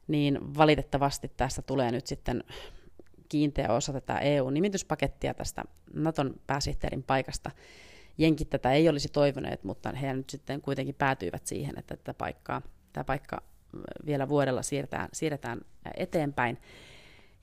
niin 0.08 0.56
valitettavasti 0.58 1.32
tästä 1.36 1.62
tulee 1.62 1.92
nyt 1.92 2.06
sitten 2.06 2.44
kiinteä 3.28 3.73
osa 3.73 3.92
tätä 3.92 4.18
EU-nimityspakettia 4.18 5.35
tästä 5.35 5.64
Naton 5.94 6.35
pääsihteerin 6.47 7.02
paikasta. 7.02 7.50
Jenkit 8.18 8.50
tätä 8.50 8.73
ei 8.73 8.88
olisi 8.88 9.08
toivoneet, 9.08 9.64
mutta 9.64 9.92
he 9.92 10.14
nyt 10.14 10.30
sitten 10.30 10.61
kuitenkin 10.61 10.94
päätyivät 10.94 11.47
siihen, 11.47 11.78
että 11.78 11.97
tätä 11.97 12.14
paikkaa, 12.14 12.62
tämä 12.92 13.04
paikka 13.04 13.42
vielä 14.06 14.28
vuodella 14.28 14.62
siirretään, 14.62 15.08
siirretään 15.12 15.61
eteenpäin. 15.97 16.58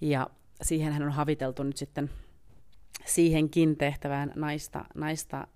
Ja 0.01 0.27
siihen 0.61 0.93
hän 0.93 1.03
on 1.03 1.11
haviteltu 1.11 1.63
nyt 1.63 1.77
sitten 1.77 2.09
siihenkin 3.05 3.77
tehtävään 3.77 4.31
naista, 4.35 4.85
naista 4.95 5.47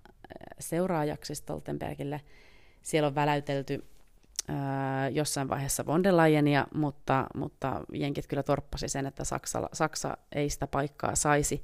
seuraajaksi 0.58 1.34
Stoltenbergille. 1.34 2.20
Siellä 2.82 3.06
on 3.06 3.14
väläytelty 3.14 3.84
jossain 5.12 5.48
vaiheessa 5.48 5.86
von 5.86 6.04
der 6.04 6.16
Leyenia, 6.16 6.66
mutta, 6.74 7.26
mutta 7.34 7.80
jenkit 7.92 8.26
kyllä 8.26 8.42
torppasi 8.42 8.88
sen, 8.88 9.06
että 9.06 9.24
Saksa, 9.24 9.68
Saksa 9.72 10.16
ei 10.32 10.50
sitä 10.50 10.66
paikkaa 10.66 11.14
saisi. 11.14 11.62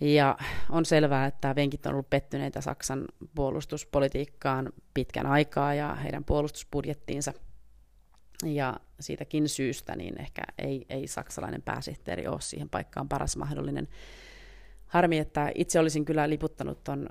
Ja 0.00 0.38
on 0.70 0.84
selvää, 0.84 1.26
että 1.26 1.54
venkit 1.54 1.86
on 1.86 1.92
ollut 1.92 2.10
pettyneitä 2.10 2.60
Saksan 2.60 3.04
puolustuspolitiikkaan 3.34 4.72
pitkän 4.94 5.26
aikaa 5.26 5.74
ja 5.74 5.94
heidän 5.94 6.24
puolustusbudjettiinsa. 6.24 7.32
Ja 8.44 8.76
siitäkin 9.00 9.48
syystä 9.48 9.96
niin 9.96 10.20
ehkä 10.20 10.42
ei, 10.58 10.86
ei 10.88 11.06
saksalainen 11.06 11.62
pääsihteeri 11.62 12.26
ole 12.26 12.40
siihen 12.40 12.68
paikkaan 12.68 13.08
paras 13.08 13.36
mahdollinen. 13.36 13.88
Harmi, 14.86 15.18
että 15.18 15.52
itse 15.54 15.80
olisin 15.80 16.04
kyllä 16.04 16.28
liputtanut 16.28 16.84
tuon 16.84 17.08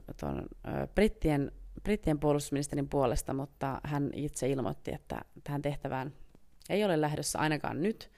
brittien 0.95 1.51
brittien 1.83 2.19
puolustusministerin 2.19 2.89
puolesta, 2.89 3.33
mutta 3.33 3.81
hän 3.83 4.09
itse 4.13 4.49
ilmoitti, 4.49 4.93
että 4.93 5.21
tähän 5.43 5.61
tehtävään 5.61 6.13
ei 6.69 6.85
ole 6.85 7.01
lähdössä 7.01 7.39
ainakaan 7.39 7.81
nyt. 7.83 8.11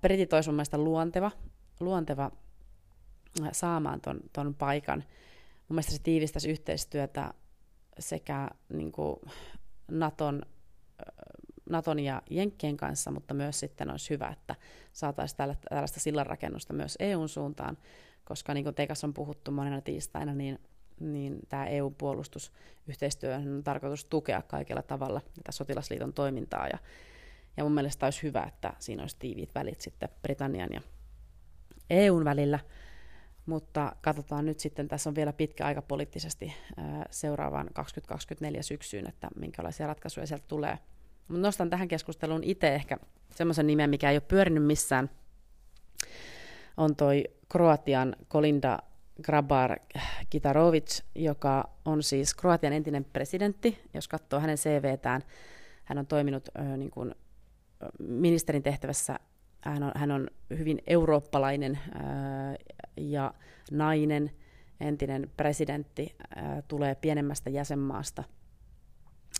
Britit 0.00 0.32
olisi 0.32 0.50
mun 0.50 0.84
luonteva, 0.84 1.30
luonteva 1.80 2.30
saamaan 3.52 4.00
ton, 4.00 4.20
ton 4.32 4.54
paikan. 4.54 5.04
Mun 5.68 5.74
mielestä 5.74 5.92
se 5.92 6.02
tiivistäisi 6.02 6.50
yhteistyötä 6.50 7.34
sekä 7.98 8.50
niin 8.68 8.92
kuin 8.92 9.16
Naton, 9.90 10.42
Naton 11.70 11.98
ja 11.98 12.22
Jenkkien 12.30 12.76
kanssa, 12.76 13.10
mutta 13.10 13.34
myös 13.34 13.60
sitten 13.60 13.90
olisi 13.90 14.10
hyvä, 14.10 14.28
että 14.28 14.54
saataisiin 14.92 15.36
tällaista 15.68 16.00
sillanrakennusta 16.00 16.72
myös 16.72 16.96
EUn 17.00 17.28
suuntaan, 17.28 17.78
koska 18.24 18.54
niin 18.54 18.64
kuin 18.64 18.74
Teikas 18.74 19.04
on 19.04 19.14
puhuttu 19.14 19.50
monena 19.50 19.80
tiistaina, 19.80 20.34
niin 20.34 20.58
niin 21.00 21.38
tämä 21.48 21.66
EU-puolustusyhteistyö 21.66 23.34
on 23.36 23.60
tarkoitus 23.64 24.04
tukea 24.04 24.42
kaikella 24.42 24.82
tavalla 24.82 25.20
tätä 25.20 25.52
sotilasliiton 25.52 26.12
toimintaa. 26.12 26.66
Ja, 26.66 26.78
ja 27.56 27.64
mun 27.64 27.74
mielestä 27.74 28.06
olisi 28.06 28.22
hyvä, 28.22 28.42
että 28.42 28.72
siinä 28.78 29.02
olisi 29.02 29.16
tiiviit 29.18 29.54
välit 29.54 29.80
sitten 29.80 30.08
Britannian 30.22 30.72
ja 30.72 30.80
EUn 31.90 32.24
välillä. 32.24 32.58
Mutta 33.46 33.96
katsotaan 34.00 34.46
nyt 34.46 34.60
sitten, 34.60 34.88
tässä 34.88 35.10
on 35.10 35.14
vielä 35.14 35.32
pitkä 35.32 35.66
aika 35.66 35.82
poliittisesti 35.82 36.54
seuraavaan 37.10 37.68
2024 37.74 38.62
syksyyn, 38.62 39.08
että 39.08 39.28
minkälaisia 39.36 39.86
ratkaisuja 39.86 40.26
sieltä 40.26 40.44
tulee. 40.48 40.78
Mutta 41.28 41.42
nostan 41.42 41.70
tähän 41.70 41.88
keskusteluun 41.88 42.44
itse 42.44 42.74
ehkä 42.74 42.96
semmoisen 43.34 43.66
nimen, 43.66 43.90
mikä 43.90 44.10
ei 44.10 44.16
ole 44.16 44.22
pyörinyt 44.28 44.64
missään, 44.64 45.10
on 46.76 46.96
toi 46.96 47.24
Kroatian 47.48 48.16
Kolinda 48.28 48.78
Grabar 49.22 49.76
Kitarovic, 50.30 51.00
joka 51.14 51.68
on 51.84 52.02
siis 52.02 52.34
Kroatian 52.34 52.72
entinen 52.72 53.04
presidentti. 53.04 53.78
Jos 53.94 54.08
katsoo 54.08 54.40
hänen 54.40 54.56
CVtään, 54.56 55.22
hän 55.84 55.98
on 55.98 56.06
toiminut 56.06 56.48
ö, 56.48 56.76
niin 56.76 56.90
kuin, 56.90 57.14
ministerin 57.98 58.62
tehtävässä. 58.62 59.18
Hän 59.60 59.82
on, 59.82 59.92
hän 59.96 60.10
on 60.10 60.28
hyvin 60.58 60.78
eurooppalainen 60.86 61.78
ö, 61.88 62.00
ja 62.96 63.34
nainen, 63.70 64.30
entinen 64.80 65.30
presidentti, 65.36 66.16
ö, 66.18 66.62
tulee 66.68 66.94
pienemmästä 66.94 67.50
jäsenmaasta. 67.50 68.24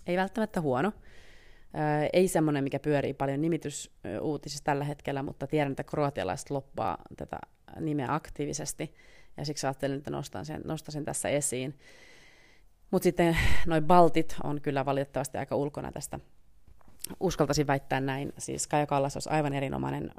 Ei 0.07 0.17
välttämättä 0.17 0.61
huono. 0.61 0.91
Ö, 0.91 2.09
ei 2.13 2.27
semmoinen, 2.27 2.63
mikä 2.63 2.79
pyörii 2.79 3.13
paljon 3.13 3.41
nimitysuutisissa 3.41 4.63
tällä 4.63 4.83
hetkellä, 4.83 5.23
mutta 5.23 5.47
tiedän, 5.47 5.71
että 5.71 5.83
kroatialaiset 5.83 6.49
loppaa 6.49 6.97
tätä 7.17 7.39
nimeä 7.79 8.13
aktiivisesti 8.13 8.93
ja 9.37 9.45
siksi 9.45 9.67
ajattelin, 9.67 9.97
että 9.97 10.11
nostan 10.11 10.45
sen, 10.45 10.61
nostan 10.65 10.91
sen 10.93 11.05
tässä 11.05 11.29
esiin. 11.29 11.79
Mutta 12.91 13.03
sitten 13.03 13.37
noin 13.67 13.85
baltit 13.85 14.35
on 14.43 14.61
kyllä 14.61 14.85
valitettavasti 14.85 15.37
aika 15.37 15.55
ulkona 15.55 15.91
tästä. 15.91 16.19
Uskaltaisin 17.19 17.67
väittää 17.67 17.99
näin. 17.99 18.33
Siis 18.37 18.67
Kaja 18.67 18.87
Kallas 18.87 19.15
olisi 19.15 19.29
aivan 19.29 19.53
erinomainen, 19.53 20.11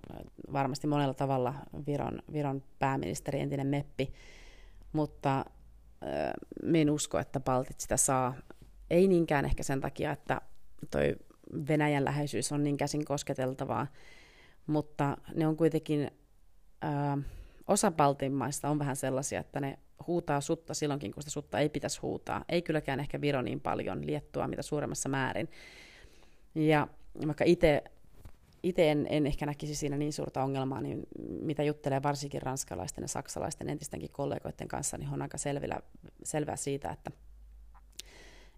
varmasti 0.53 0.87
monella 0.87 1.15
tavalla 1.15 1.55
Viron, 1.87 2.23
Viron 2.33 2.63
pääministeri, 2.79 3.41
entinen 3.41 3.67
meppi, 3.67 4.13
mutta 4.93 5.39
äh, 5.39 6.75
en 6.75 6.91
usko, 6.91 7.19
että 7.19 7.41
baltit 7.41 7.81
sitä 7.81 7.97
saa. 7.97 8.35
Ei 8.91 9.09
niinkään 9.09 9.45
ehkä 9.45 9.63
sen 9.63 9.81
takia, 9.81 10.13
että 10.13 10.41
toi 10.91 11.17
Venäjän 11.69 12.05
läheisyys 12.05 12.53
on 12.53 12.65
niin 12.65 12.77
käsin 12.77 13.05
kosketeltavaa, 13.05 13.87
mutta 14.67 15.17
ne 15.35 15.47
on 15.47 15.57
kuitenkin... 15.57 16.11
Äh, 16.85 17.25
osa 17.73 17.91
Baltin 17.91 18.33
maista 18.33 18.69
on 18.69 18.79
vähän 18.79 18.97
sellaisia, 18.97 19.41
että 19.41 19.61
ne 19.61 19.79
huutaa 20.07 20.41
sutta 20.41 20.75
silloinkin, 20.75 21.13
kun 21.13 21.23
sitä 21.23 21.31
sutta 21.31 21.59
ei 21.59 21.69
pitäisi 21.69 22.01
huutaa. 22.01 22.45
Ei 22.49 22.63
kylläkään 22.63 23.01
ehkä 23.01 23.21
Viro 23.21 23.43
niin 23.43 23.61
paljon, 23.61 24.07
liettua 24.07 24.49
mitä 24.49 24.63
suuremmassa 24.63 25.09
määrin. 25.09 25.49
Ja 26.55 26.89
vaikka 27.27 27.45
itse 27.45 27.83
itse 28.63 28.91
en, 28.91 29.07
en 29.11 29.27
ehkä 29.27 29.47
näkisi 29.47 29.75
siinä 29.75 29.97
niin 29.97 30.13
suurta 30.13 30.43
ongelmaa, 30.43 30.81
niin 30.81 31.03
mitä 31.19 31.63
juttelee 31.63 32.03
varsinkin 32.03 32.43
ranskalaisten 32.43 33.03
ja 33.03 33.09
saksalaisten 33.09 33.69
entistenkin 33.69 34.11
kollegoiden 34.13 34.69
kanssa, 34.69 34.99
niin 34.99 35.11
on 35.13 35.23
aika 35.23 35.39
selvillä, 35.39 35.81
selvää 36.25 36.57
siitä, 36.57 36.91
että, 36.91 37.11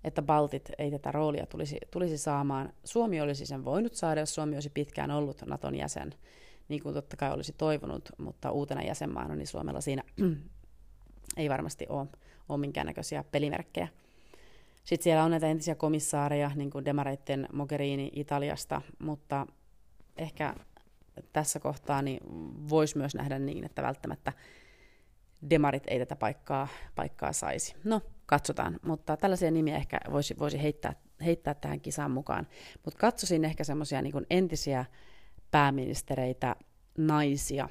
että 0.05 0.23
Baltit 0.23 0.71
ei 0.79 0.91
tätä 0.91 1.13
roolia 1.13 1.47
tulisi, 1.47 1.79
tulisi 1.91 2.19
saamaan. 2.19 2.73
Suomi 2.85 3.21
olisi 3.21 3.47
sen 3.47 3.65
voinut 3.65 3.95
saada, 3.95 4.21
jos 4.21 4.35
Suomi 4.35 4.57
olisi 4.57 4.71
pitkään 4.71 5.11
ollut 5.11 5.43
Naton 5.47 5.75
jäsen 5.75 6.15
niin 6.69 6.83
kuin 6.83 6.95
totta 6.95 7.17
kai 7.17 7.33
olisi 7.33 7.53
toivonut, 7.53 8.09
mutta 8.19 8.51
uutena 8.51 8.83
jäsenmaana 8.83 9.35
niin 9.35 9.47
Suomella 9.47 9.81
siinä 9.81 10.03
ei 11.37 11.51
varmasti 11.51 11.87
ole, 11.89 12.07
ole 12.49 12.59
minkäännäköisiä 12.59 13.25
pelimerkkejä. 13.33 13.89
Sitten 14.85 15.05
siellä 15.05 15.25
on 15.25 15.31
näitä 15.31 15.47
entisiä 15.47 15.75
komissaareja, 15.75 16.51
niin 16.55 16.71
kuin 16.71 16.85
Demareitten 16.85 17.49
Mogherini 17.53 18.11
Italiasta, 18.15 18.83
mutta 18.99 19.47
ehkä 20.17 20.55
tässä 21.33 21.61
kohtaa 21.61 22.03
niin 22.03 22.21
voisi 22.69 22.99
myös 22.99 23.15
nähdä 23.15 23.39
niin, 23.39 23.65
että 23.65 23.83
välttämättä 23.83 24.33
demarit 25.51 25.83
ei 25.87 25.99
tätä 25.99 26.17
paikkaa, 26.17 26.69
paikkaa 26.95 27.33
saisi. 27.33 27.75
No, 27.85 28.01
katsotaan, 28.27 28.81
mutta 28.83 29.17
tällaisia 29.17 29.51
nimiä 29.51 29.77
ehkä 29.77 30.01
voisi, 30.13 30.39
voisi 30.39 30.63
heittää, 30.63 30.95
heittää 31.25 31.55
tähän 31.55 31.81
kisaan 31.81 32.11
mukaan. 32.11 32.47
Mutta 32.85 33.01
katsoisin 33.01 33.45
ehkä 33.45 33.65
semmoisia 33.65 34.03
niin 34.03 34.27
entisiä 34.31 34.85
pääministereitä 35.55 36.57
naisia. 36.99 37.69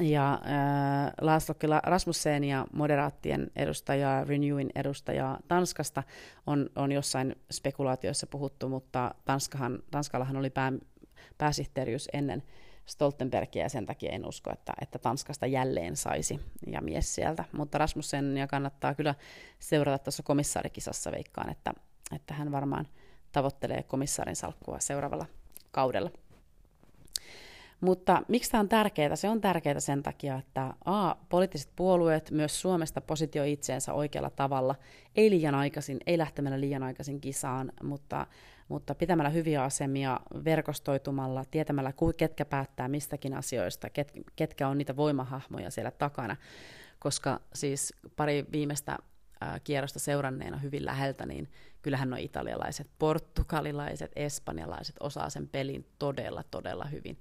Ja 0.00 0.32
äh, 0.32 1.12
Laszlo 1.20 1.54
Rasmussen 1.82 2.44
ja 2.44 2.66
moderaattien 2.72 3.50
edustaja, 3.56 4.24
Renewin 4.24 4.70
edustaja 4.74 5.38
Tanskasta 5.48 6.02
on, 6.46 6.70
on 6.76 6.92
jossain 6.92 7.36
spekulaatioissa 7.50 8.26
puhuttu, 8.26 8.68
mutta 8.68 9.14
Tanskahan, 9.24 9.78
Tanskallahan 9.90 10.36
oli 10.36 10.50
pää, 10.50 10.72
pääsihteeriys 11.38 12.08
ennen 12.12 12.42
Stoltenbergia 12.86 13.62
ja 13.62 13.68
sen 13.68 13.86
takia 13.86 14.12
en 14.12 14.26
usko, 14.26 14.50
että, 14.52 14.72
että 14.82 14.98
Tanskasta 14.98 15.46
jälleen 15.46 15.96
saisi 15.96 16.40
ja 16.66 16.80
mies 16.80 17.14
sieltä. 17.14 17.44
Mutta 17.52 17.78
ja 18.38 18.46
kannattaa 18.46 18.94
kyllä 18.94 19.14
seurata 19.58 20.04
tuossa 20.04 20.22
komissaarikisassa 20.22 21.12
veikkaan, 21.12 21.50
että, 21.50 21.72
että 22.16 22.34
hän 22.34 22.52
varmaan 22.52 22.88
tavoittelee 23.32 23.82
komissaarin 23.82 24.36
salkkua 24.36 24.78
seuraavalla 24.78 25.26
kaudella. 25.70 26.10
Mutta 27.82 28.22
miksi 28.28 28.50
tämä 28.50 28.60
on 28.60 28.68
tärkeää? 28.68 29.16
Se 29.16 29.28
on 29.28 29.40
tärkeää 29.40 29.80
sen 29.80 30.02
takia, 30.02 30.38
että 30.38 30.74
A, 30.84 31.14
poliittiset 31.28 31.70
puolueet 31.76 32.30
myös 32.30 32.60
Suomesta 32.60 33.00
positio 33.00 33.44
itseensä 33.44 33.92
oikealla 33.92 34.30
tavalla, 34.30 34.74
ei 35.16 35.30
liian 35.30 35.54
aikaisin, 35.54 36.00
ei 36.06 36.18
lähtemällä 36.18 36.60
liian 36.60 36.82
aikaisin 36.82 37.20
kisaan, 37.20 37.72
mutta, 37.82 38.26
mutta 38.68 38.94
pitämällä 38.94 39.30
hyviä 39.30 39.62
asemia, 39.62 40.20
verkostoitumalla, 40.44 41.44
tietämällä, 41.50 41.92
ketkä 42.16 42.44
päättää 42.44 42.88
mistäkin 42.88 43.34
asioista, 43.34 43.90
ket, 43.90 44.12
ketkä 44.36 44.68
on 44.68 44.78
niitä 44.78 44.96
voimahahmoja 44.96 45.70
siellä 45.70 45.90
takana. 45.90 46.36
Koska 46.98 47.40
siis 47.54 47.94
pari 48.16 48.46
viimeistä 48.52 48.98
kierrosta 49.64 49.98
seuranneena 49.98 50.56
hyvin 50.56 50.86
läheltä, 50.86 51.26
niin 51.26 51.48
kyllähän 51.82 52.10
nuo 52.10 52.18
italialaiset, 52.20 52.90
portugalilaiset, 52.98 54.12
espanjalaiset 54.16 54.96
osaa 55.00 55.30
sen 55.30 55.48
pelin 55.48 55.86
todella, 55.98 56.42
todella 56.50 56.84
hyvin. 56.84 57.18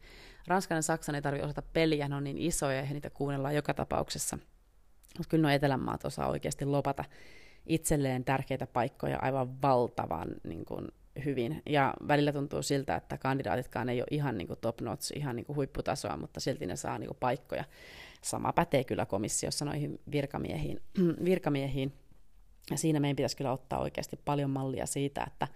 Ranskan 0.48 0.76
ja 0.76 0.82
Saksan 0.82 1.16
ei 1.16 1.22
tarvitse 1.22 1.46
osata 1.46 1.62
peliä, 1.62 2.08
ne 2.08 2.16
on 2.16 2.24
niin 2.24 2.38
isoja 2.38 2.82
ja 2.82 2.94
niitä 2.94 3.10
kuunnellaan 3.10 3.56
joka 3.56 3.74
tapauksessa. 3.74 4.38
Mutta 5.18 5.30
kyllä 5.30 5.42
nuo 5.42 5.52
Etelänmaat 5.52 6.06
osaa 6.06 6.30
oikeasti 6.30 6.66
lopata 6.66 7.06
itselleen 7.66 8.24
tärkeitä 8.24 8.68
paikkoja 8.68 9.20
aivan 9.22 9.62
valtavan 9.62 10.28
niin 10.44 10.66
kuin, 10.66 10.88
hyvin. 11.26 11.62
Ja 11.66 11.94
välillä 12.08 12.34
tuntuu 12.34 12.62
siltä, 12.62 12.96
että 12.96 13.18
kandidaatitkaan 13.18 13.90
ei 13.90 14.02
ole 14.02 14.08
ihan 14.12 14.38
niin 14.38 14.48
kuin 14.48 14.60
top 14.60 14.82
notch, 14.82 15.12
ihan 15.16 15.36
niin 15.36 15.46
kuin 15.46 15.56
huipputasoa, 15.56 16.18
mutta 16.18 16.40
silti 16.40 16.66
ne 16.66 16.76
saa 16.76 17.00
niin 17.00 17.08
kuin, 17.08 17.18
paikkoja. 17.20 17.64
Sama 18.22 18.54
pätee 18.54 18.84
kyllä 18.84 19.06
komissiossa 19.06 19.66
noihin 19.66 20.00
virkamiehiin. 20.12 20.82
virkamiehiin. 21.26 21.94
Ja 22.72 22.78
siinä 22.78 23.00
meidän 23.00 23.16
pitäisi 23.16 23.38
kyllä 23.38 23.52
ottaa 23.52 23.80
oikeasti 23.80 24.20
paljon 24.26 24.50
mallia 24.50 24.86
siitä, 24.86 25.24
että 25.28 25.48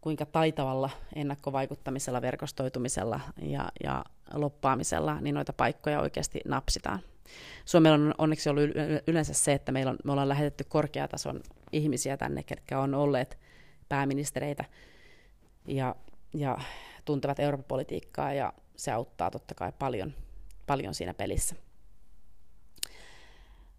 kuinka 0.00 0.26
taitavalla 0.26 0.90
ennakkovaikuttamisella, 1.14 2.22
verkostoitumisella 2.22 3.20
ja, 3.42 3.68
ja 3.84 4.04
loppaamisella 4.34 5.20
niin 5.20 5.34
noita 5.34 5.52
paikkoja 5.52 6.00
oikeasti 6.00 6.40
napsitaan. 6.44 7.00
Suomella 7.64 7.94
on 7.94 8.14
onneksi 8.18 8.48
ollut 8.48 8.64
yleensä 9.06 9.34
se, 9.34 9.52
että 9.52 9.72
meillä 9.72 9.90
on, 9.90 9.98
me 10.04 10.12
ollaan 10.12 10.28
lähetetty 10.28 10.64
korkeatason 10.64 11.40
ihmisiä 11.72 12.16
tänne, 12.16 12.42
ketkä 12.42 12.80
on 12.80 12.94
olleet 12.94 13.38
pääministereitä 13.88 14.64
ja, 15.66 15.94
ja 16.34 16.58
tuntevat 17.04 17.40
Euroopan 17.40 17.64
politiikkaa 17.68 18.32
ja 18.32 18.52
se 18.76 18.92
auttaa 18.92 19.30
totta 19.30 19.54
kai 19.54 19.72
paljon, 19.78 20.12
paljon 20.66 20.94
siinä 20.94 21.14
pelissä. 21.14 21.56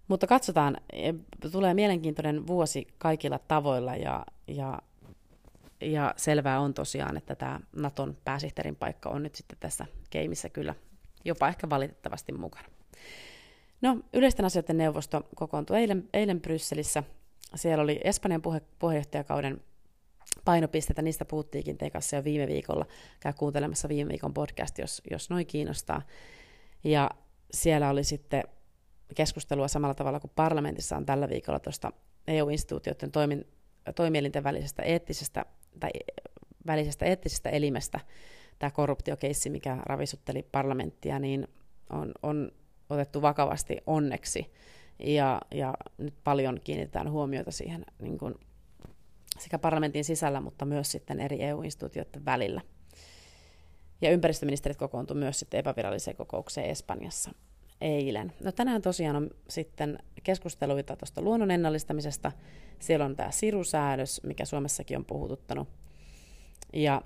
Mutta 0.07 0.27
katsotaan, 0.27 0.77
e, 0.93 1.13
tulee 1.51 1.73
mielenkiintoinen 1.73 2.47
vuosi 2.47 2.87
kaikilla 2.97 3.39
tavoilla 3.39 3.95
ja, 3.95 4.25
ja, 4.47 4.79
ja 5.81 6.13
selvää 6.17 6.59
on 6.59 6.73
tosiaan, 6.73 7.17
että 7.17 7.35
tämä 7.35 7.59
Naton 7.75 8.17
pääsihteerin 8.23 8.75
paikka 8.75 9.09
on 9.09 9.23
nyt 9.23 9.35
sitten 9.35 9.57
tässä 9.59 9.85
keimissä 10.09 10.49
kyllä 10.49 10.75
jopa 11.25 11.47
ehkä 11.47 11.69
valitettavasti 11.69 12.31
mukana. 12.31 12.67
No, 13.81 13.97
yleisten 14.13 14.45
asioiden 14.45 14.77
neuvosto 14.77 15.27
kokoontui 15.35 15.77
eilen, 15.77 16.09
eilen 16.13 16.41
Brysselissä. 16.41 17.03
Siellä 17.55 17.83
oli 17.83 17.99
Espanjan 18.03 18.41
puhe, 18.41 18.61
puheenjohtajakauden 18.79 19.61
painopisteitä, 20.45 21.01
niistä 21.01 21.25
puhuttiinkin 21.25 21.77
teidän 21.77 21.91
kanssa 21.91 22.15
jo 22.15 22.23
viime 22.23 22.47
viikolla. 22.47 22.85
Käy 23.19 23.33
kuuntelemassa 23.33 23.89
viime 23.89 24.09
viikon 24.09 24.33
podcast, 24.33 24.77
jos, 24.77 25.01
jos 25.11 25.29
noin 25.29 25.45
kiinnostaa. 25.45 26.01
Ja 26.83 27.09
siellä 27.53 27.89
oli 27.89 28.03
sitten 28.03 28.43
keskustelua 29.15 29.67
samalla 29.67 29.93
tavalla 29.93 30.19
kuin 30.19 30.31
parlamentissa 30.35 30.97
on 30.97 31.05
tällä 31.05 31.29
viikolla 31.29 31.59
tuosta 31.59 31.91
EU-instituutioiden 32.27 33.11
toimin, 33.11 33.47
toimielinten 33.95 34.43
välisestä 34.43 34.83
eettisestä, 34.83 35.45
tai 35.79 35.91
välisestä 36.67 37.05
eettisestä 37.05 37.49
elimestä, 37.49 37.99
tämä 38.59 38.71
korruptiokeissi, 38.71 39.49
mikä 39.49 39.77
ravisutteli 39.85 40.43
parlamenttia, 40.51 41.19
niin 41.19 41.47
on, 41.89 42.11
on 42.23 42.51
otettu 42.89 43.21
vakavasti 43.21 43.77
onneksi. 43.87 44.51
Ja, 44.99 45.41
ja 45.51 45.73
nyt 45.97 46.13
paljon 46.23 46.59
kiinnitetään 46.63 47.11
huomiota 47.11 47.51
siihen 47.51 47.85
niin 47.99 48.17
kuin 48.17 48.35
sekä 49.39 49.59
parlamentin 49.59 50.03
sisällä, 50.03 50.41
mutta 50.41 50.65
myös 50.65 50.91
sitten 50.91 51.19
eri 51.19 51.43
EU-instituutioiden 51.43 52.25
välillä. 52.25 52.61
Ja 54.01 54.11
ympäristöministerit 54.11 54.77
kokoontuivat 54.77 55.19
myös 55.19 55.39
sitten 55.39 55.59
epäviralliseen 55.59 56.17
kokoukseen 56.17 56.69
Espanjassa 56.69 57.31
eilen. 57.81 58.33
No 58.43 58.51
tänään 58.51 58.81
tosiaan 58.81 59.15
on 59.15 59.29
sitten 59.49 59.99
keskusteluita 60.23 60.95
tuosta 60.95 61.21
luonnon 61.21 61.51
ennallistamisesta. 61.51 62.31
Siellä 62.79 63.05
on 63.05 63.15
tämä 63.15 63.31
sirusäädös, 63.31 64.21
mikä 64.23 64.45
Suomessakin 64.45 64.97
on 64.97 65.05
puhututtanut. 65.05 65.67
Ja 66.73 67.01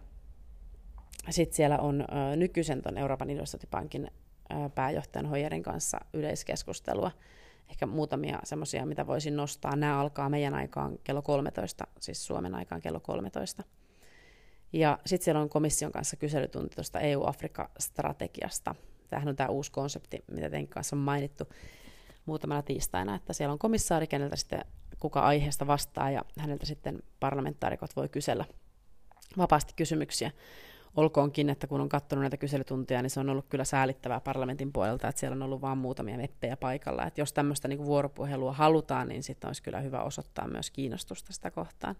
sitten 1.29 1.55
siellä 1.55 1.77
on 1.77 2.01
ö, 2.01 2.35
nykyisen 2.35 2.81
ton 2.81 2.97
Euroopan 2.97 3.29
investointipankin 3.29 4.11
pääjohtajan 4.75 5.25
Hoyerin 5.25 5.63
kanssa 5.63 5.97
yleiskeskustelua. 6.13 7.11
Ehkä 7.69 7.85
muutamia 7.85 8.39
semmoisia, 8.43 8.85
mitä 8.85 9.07
voisin 9.07 9.35
nostaa. 9.35 9.75
Nämä 9.75 9.99
alkaa 9.99 10.29
meidän 10.29 10.53
aikaan 10.53 10.97
kello 11.03 11.21
13, 11.21 11.87
siis 11.99 12.25
Suomen 12.25 12.55
aikaan 12.55 12.81
kello 12.81 12.99
13. 12.99 13.63
Ja 14.73 14.99
sitten 15.05 15.25
siellä 15.25 15.41
on 15.41 15.49
komission 15.49 15.91
kanssa 15.91 16.15
kyselytunti 16.15 16.75
tuosta 16.75 16.99
EU-Afrikka-strategiasta– 16.99 18.75
Tämähän 19.15 19.29
on 19.29 19.35
tämä 19.35 19.49
uusi 19.49 19.71
konsepti, 19.71 20.23
mitä 20.31 20.49
teidän 20.49 20.67
kanssa 20.67 20.95
on 20.95 20.99
mainittu 20.99 21.43
muutamana 22.25 22.61
tiistaina, 22.61 23.15
että 23.15 23.33
siellä 23.33 23.53
on 23.53 23.59
komissaari, 23.59 24.07
keneltä 24.07 24.35
sitten 24.35 24.65
kuka 24.99 25.19
aiheesta 25.19 25.67
vastaa, 25.67 26.11
ja 26.11 26.25
häneltä 26.39 26.65
sitten 26.65 27.03
parlamentaarikot 27.19 27.95
voi 27.95 28.09
kysellä 28.09 28.45
vapaasti 29.37 29.73
kysymyksiä. 29.75 30.31
Olkoonkin, 30.95 31.49
että 31.49 31.67
kun 31.67 31.81
on 31.81 31.89
katsonut 31.89 32.21
näitä 32.23 32.37
kyselytuntia, 32.37 33.01
niin 33.01 33.09
se 33.09 33.19
on 33.19 33.29
ollut 33.29 33.45
kyllä 33.49 33.63
säälittävää 33.63 34.19
parlamentin 34.19 34.73
puolelta, 34.73 35.07
että 35.07 35.19
siellä 35.19 35.35
on 35.35 35.43
ollut 35.43 35.61
vain 35.61 35.77
muutamia 35.77 36.17
meppejä 36.17 36.57
paikalla. 36.57 37.05
Että 37.05 37.21
jos 37.21 37.33
tämmöistä 37.33 37.67
niin 37.67 37.85
vuoropuhelua 37.85 38.53
halutaan, 38.53 39.07
niin 39.07 39.23
sitten 39.23 39.47
olisi 39.47 39.63
kyllä 39.63 39.79
hyvä 39.79 40.03
osoittaa 40.03 40.47
myös 40.47 40.71
kiinnostusta 40.71 41.33
sitä 41.33 41.51
kohtaan. 41.51 41.95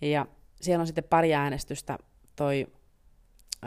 Ja 0.00 0.26
siellä 0.60 0.80
on 0.80 0.86
sitten 0.86 1.04
pari 1.04 1.34
äänestystä. 1.34 1.98
Toi 2.36 2.66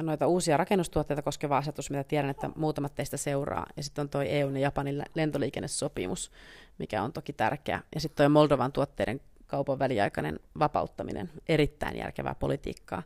noita 0.01 0.27
uusia 0.27 0.57
rakennustuotteita 0.57 1.21
koskeva 1.21 1.57
asetus, 1.57 1.89
mitä 1.89 2.03
tiedän, 2.03 2.29
että 2.29 2.49
muutamat 2.55 2.95
teistä 2.95 3.17
seuraa. 3.17 3.65
Ja 3.77 3.83
sitten 3.83 4.01
on 4.01 4.09
tuo 4.09 4.21
EUn 4.21 4.57
ja 4.57 4.61
Japanin 4.61 5.03
lentoliikennesopimus, 5.15 6.31
mikä 6.77 7.03
on 7.03 7.13
toki 7.13 7.33
tärkeä. 7.33 7.81
Ja 7.95 8.01
sitten 8.01 8.23
tuo 8.23 8.29
Moldovan 8.29 8.71
tuotteiden 8.71 9.21
kaupan 9.47 9.79
väliaikainen 9.79 10.39
vapauttaminen, 10.59 11.29
erittäin 11.47 11.97
järkevää 11.97 12.35
politiikkaa. 12.35 13.03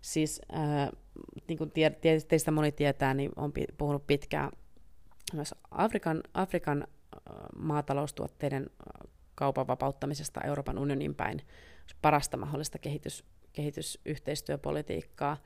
Siis 0.00 0.40
äh, 0.54 0.88
niin 1.48 1.58
kuin 1.58 1.70
tie, 1.70 1.90
teistä 2.28 2.50
moni 2.50 2.72
tietää, 2.72 3.14
niin 3.14 3.30
on 3.36 3.52
puhunut 3.78 4.06
pitkään 4.06 4.50
myös 5.32 5.54
Afrikan, 5.70 6.22
Afrikan 6.34 6.82
äh, 6.82 7.34
maataloustuotteiden 7.56 8.62
äh, 8.62 9.10
kaupan 9.34 9.66
vapauttamisesta 9.66 10.40
Euroopan 10.40 10.78
unionin 10.78 11.14
päin. 11.14 11.42
Parasta 12.02 12.36
mahdollista 12.36 12.78
kehitys, 12.78 13.24
kehitysyhteistyöpolitiikkaa. 13.52 15.36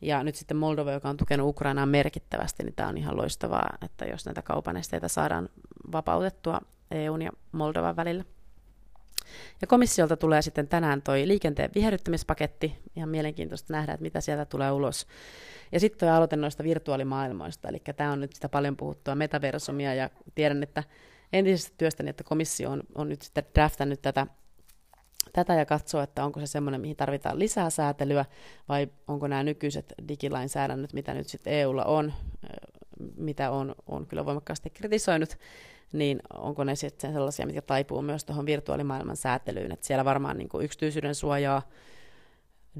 Ja 0.00 0.24
nyt 0.24 0.34
sitten 0.34 0.56
Moldova, 0.56 0.92
joka 0.92 1.08
on 1.08 1.16
tukenut 1.16 1.48
Ukrainaa 1.48 1.86
merkittävästi, 1.86 2.62
niin 2.62 2.74
tämä 2.74 2.88
on 2.88 2.98
ihan 2.98 3.16
loistavaa, 3.16 3.78
että 3.84 4.04
jos 4.04 4.26
näitä 4.26 4.42
kaupan 4.42 4.76
esteitä 4.76 5.08
saadaan 5.08 5.48
vapautettua 5.92 6.60
EUn 6.90 7.22
ja 7.22 7.30
Moldovan 7.52 7.96
välillä. 7.96 8.24
Ja 9.60 9.66
komissiolta 9.66 10.16
tulee 10.16 10.42
sitten 10.42 10.68
tänään 10.68 11.02
toi 11.02 11.28
liikenteen 11.28 11.70
viherryttämispaketti. 11.74 12.78
Ihan 12.96 13.08
mielenkiintoista 13.08 13.72
nähdä, 13.72 13.92
että 13.92 14.02
mitä 14.02 14.20
sieltä 14.20 14.44
tulee 14.44 14.70
ulos. 14.70 15.06
Ja 15.72 15.80
sitten 15.80 15.98
tuo 15.98 16.16
aloite 16.16 16.36
noista 16.36 16.64
virtuaalimaailmoista, 16.64 17.68
eli 17.68 17.82
tämä 17.96 18.12
on 18.12 18.20
nyt 18.20 18.32
sitä 18.32 18.48
paljon 18.48 18.76
puhuttua 18.76 19.14
metaversumia, 19.14 19.94
ja 19.94 20.10
tiedän, 20.34 20.62
että 20.62 20.84
entisestä 21.32 21.74
työstäni, 21.78 22.10
että 22.10 22.24
komissio 22.24 22.70
on, 22.70 22.82
on 22.94 23.08
nyt 23.08 23.22
sitten 23.22 23.44
draftannut 23.54 24.02
tätä 24.02 24.26
tätä 25.32 25.54
ja 25.54 25.66
katsoa, 25.66 26.02
että 26.02 26.24
onko 26.24 26.40
se 26.40 26.46
semmoinen, 26.46 26.80
mihin 26.80 26.96
tarvitaan 26.96 27.38
lisää 27.38 27.70
säätelyä, 27.70 28.24
vai 28.68 28.88
onko 29.08 29.28
nämä 29.28 29.42
nykyiset 29.42 29.94
digilainsäädännöt, 30.08 30.92
mitä 30.92 31.14
nyt 31.14 31.28
sitten 31.28 31.52
EUlla 31.52 31.84
on, 31.84 32.12
mitä 33.16 33.50
on, 33.50 33.74
on 33.86 34.06
kyllä 34.06 34.24
voimakkaasti 34.24 34.70
kritisoinut, 34.70 35.38
niin 35.92 36.20
onko 36.34 36.64
ne 36.64 36.74
sitten 36.74 37.12
sellaisia, 37.12 37.46
mitkä 37.46 37.62
taipuu 37.62 38.02
myös 38.02 38.24
tuohon 38.24 38.46
virtuaalimaailman 38.46 39.16
säätelyyn, 39.16 39.72
että 39.72 39.86
siellä 39.86 40.04
varmaan 40.04 40.38
niin 40.38 40.48
kuin 40.48 40.64
yksityisyyden 40.64 41.14
suojaa, 41.14 41.62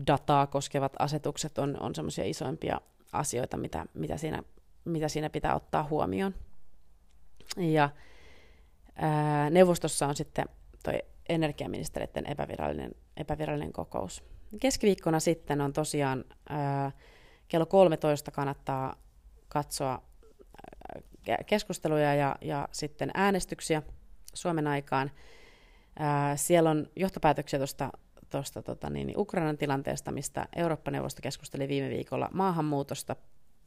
dataa 0.07 0.47
koskevat 0.47 0.93
asetukset 0.99 1.59
on, 1.59 1.77
on 1.81 1.95
semmoisia 1.95 2.25
isoimpia 2.25 2.81
asioita, 3.13 3.57
mitä, 3.57 3.87
mitä, 3.95 4.17
siinä, 4.17 4.43
mitä 4.85 5.09
siinä 5.09 5.31
pitää 5.31 5.55
ottaa 5.55 5.87
huomioon. 5.91 6.35
Ja 7.57 7.91
ää, 8.97 9.51
neuvostossa 9.51 10.07
on 10.07 10.17
sitten 10.17 10.45
toi 10.83 11.03
energiaministeriöiden 11.29 12.27
epävirallinen, 12.27 12.93
epävirallinen 13.17 13.73
kokous. 13.73 14.25
Keskiviikkona 14.61 15.21
sitten 15.21 15.61
on 15.61 15.73
tosiaan 15.73 16.25
ää, 16.49 16.93
kello 17.49 17.67
13 17.67 18.31
kannattaa 18.31 18.97
katsoa 19.49 20.03
keskusteluja 21.47 22.15
ja, 22.15 22.37
ja 22.41 22.69
sitten 22.73 23.11
äänestyksiä 23.15 23.83
Suomen 24.35 24.67
aikaan. 24.67 25.11
Ää, 25.99 26.37
siellä 26.37 26.71
on 26.71 26.87
johtopäätöksiä 26.97 27.59
tuosta 27.59 27.91
tuosta 28.31 28.63
tota, 28.63 28.91
niin, 28.91 29.15
Ukrainan 29.17 29.59
tilanteesta, 29.59 30.13
mistä 30.13 30.49
Eurooppa-neuvosto 30.57 31.23
keskusteli 31.23 31.69
viime 31.69 31.89
viikolla 31.91 32.29
maahanmuutosta, 32.33 33.17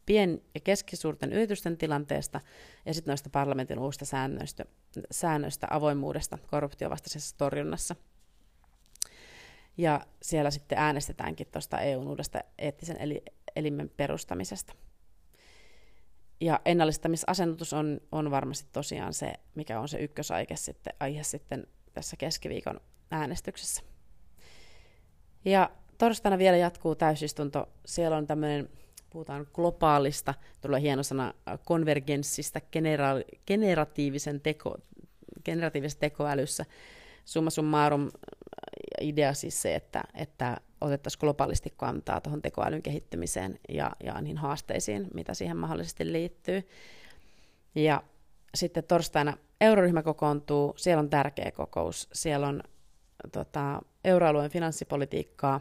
pien- 0.06 0.42
ja 0.56 0.62
keskisuurten 0.64 1.34
yritysten 1.34 1.78
tilanteesta 1.78 2.42
ja 2.86 2.94
sitten 2.94 3.12
noista 3.12 3.30
parlamentin 3.30 3.80
uusista 3.80 4.06
säännöistä, 4.06 4.66
säännöistä 5.12 5.68
avoimuudesta 5.70 6.38
korruptiovastaisessa 6.50 7.38
torjunnassa. 7.38 7.96
Ja 9.78 10.06
siellä 10.22 10.52
sitten 10.52 10.78
äänestetäänkin 10.78 11.48
tuosta 11.52 11.80
EUn 11.80 12.08
uudesta 12.08 12.40
eettisen 12.58 12.98
eli, 13.00 13.24
elimen 13.56 13.92
perustamisesta. 13.98 14.74
Ja 16.42 16.60
ennallistamisasennutus 16.66 17.74
on, 17.74 18.02
on 18.12 18.32
varmasti 18.32 18.70
tosiaan 18.72 19.14
se, 19.14 19.34
mikä 19.56 19.80
on 19.80 19.88
se 19.88 19.98
ykkösaihe 19.98 20.56
sitten, 20.56 20.94
aihe 21.00 21.24
sitten 21.24 21.68
tässä 21.94 22.18
keskiviikon 22.18 22.82
äänestyksessä. 23.12 23.82
Ja 25.46 25.70
torstaina 25.98 26.38
vielä 26.38 26.58
jatkuu 26.58 26.96
täysistunto. 26.96 27.70
Siellä 27.86 28.18
on 28.18 28.28
tämmöinen, 28.28 28.70
puhutaan 29.12 29.48
globaalista, 29.54 30.34
tulee 30.62 30.82
hieno 30.82 31.04
sana, 31.04 31.34
konvergenssista 31.66 32.60
genera- 32.60 33.38
generatiivisen 33.48 34.42
teko, 34.42 34.78
generatiivisessa 35.46 36.00
tekoälyssä. 36.00 36.66
Summa 37.26 37.50
summarum 37.50 38.10
idea 39.02 39.34
siis 39.34 39.62
se, 39.62 39.76
että, 39.76 40.04
että 40.14 40.58
otettaisiin 40.82 41.20
globaalisti 41.20 41.74
kantaa 41.78 42.22
tuohon 42.22 42.42
tekoälyn 42.42 42.82
kehittymiseen 42.82 43.60
ja, 43.70 43.92
ja 44.04 44.22
niihin 44.22 44.38
haasteisiin, 44.38 45.08
mitä 45.14 45.34
siihen 45.34 45.58
mahdollisesti 45.58 46.12
liittyy. 46.12 46.70
Ja 47.76 48.04
sitten 48.56 48.84
torstaina 48.84 49.38
euroryhmä 49.62 50.04
kokoontuu, 50.04 50.74
siellä 50.78 51.00
on 51.00 51.10
tärkeä 51.10 51.52
kokous, 51.52 52.10
siellä 52.14 52.48
on 52.48 52.64
tota, 53.32 53.82
euroalueen 54.04 54.52
finanssipolitiikkaa 54.52 55.60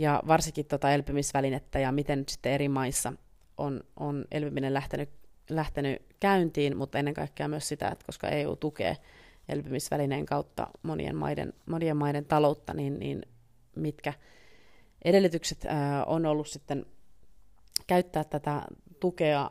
ja 0.00 0.22
varsinkin 0.26 0.66
tota 0.66 0.92
elpymisvälinettä 0.92 1.78
ja 1.78 1.92
miten 1.92 2.18
nyt 2.18 2.28
sitten 2.28 2.52
eri 2.52 2.68
maissa 2.68 3.12
on, 3.58 3.80
on 3.96 4.24
elpyminen 4.30 4.74
lähtenyt, 4.74 5.10
lähtenyt 5.50 6.02
käyntiin, 6.20 6.76
mutta 6.76 6.98
ennen 6.98 7.14
kaikkea 7.14 7.48
myös 7.48 7.68
sitä, 7.68 7.88
että 7.88 8.06
koska 8.06 8.28
EU 8.28 8.56
tukee 8.56 8.96
elpymisvälineen 9.48 10.26
kautta 10.26 10.66
monien 10.82 11.16
maiden, 11.16 11.52
monien 11.66 11.96
maiden 11.96 12.24
taloutta, 12.24 12.74
niin, 12.74 12.98
niin 12.98 13.22
mitkä 13.76 14.12
edellytykset 15.04 15.64
ää, 15.64 16.04
on 16.04 16.26
ollut 16.26 16.48
sitten 16.48 16.86
käyttää 17.86 18.24
tätä 18.24 18.62
tukea 19.00 19.50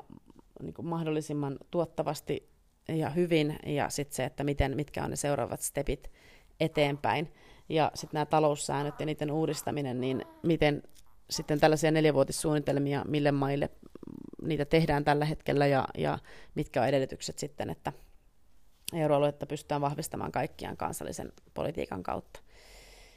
niin 0.62 0.74
kuin 0.74 0.86
mahdollisimman 0.86 1.58
tuottavasti 1.72 2.50
ja 2.88 3.10
hyvin, 3.10 3.60
ja 3.66 3.90
sitten 3.90 4.16
se, 4.16 4.26
että 4.26 4.44
miten, 4.44 4.76
mitkä 4.76 5.04
on 5.04 5.10
ne 5.10 5.16
seuraavat 5.16 5.62
stepit 5.62 6.12
eteenpäin. 6.60 7.34
Ja 7.70 7.92
sitten 7.94 8.18
nämä 8.18 8.26
taloussäännöt 8.26 9.00
ja 9.00 9.06
niiden 9.06 9.32
uudistaminen, 9.32 10.02
niin 10.02 10.26
miten 10.44 10.84
sitten 11.30 11.60
tällaisia 11.60 11.92
neljävuotissuunnitelmia, 11.92 13.06
mille 13.08 13.32
maille 13.32 13.70
niitä 14.42 14.66
tehdään 14.66 15.04
tällä 15.04 15.26
hetkellä 15.26 15.68
ja, 15.68 15.88
ja 15.98 16.20
mitkä 16.56 16.82
on 16.82 16.88
edellytykset 16.88 17.40
sitten, 17.40 17.70
että 17.70 17.94
euroaluetta 18.94 19.46
pystytään 19.46 19.82
vahvistamaan 19.82 20.32
kaikkiaan 20.32 20.78
kansallisen 20.78 21.32
politiikan 21.54 22.04
kautta. 22.04 22.40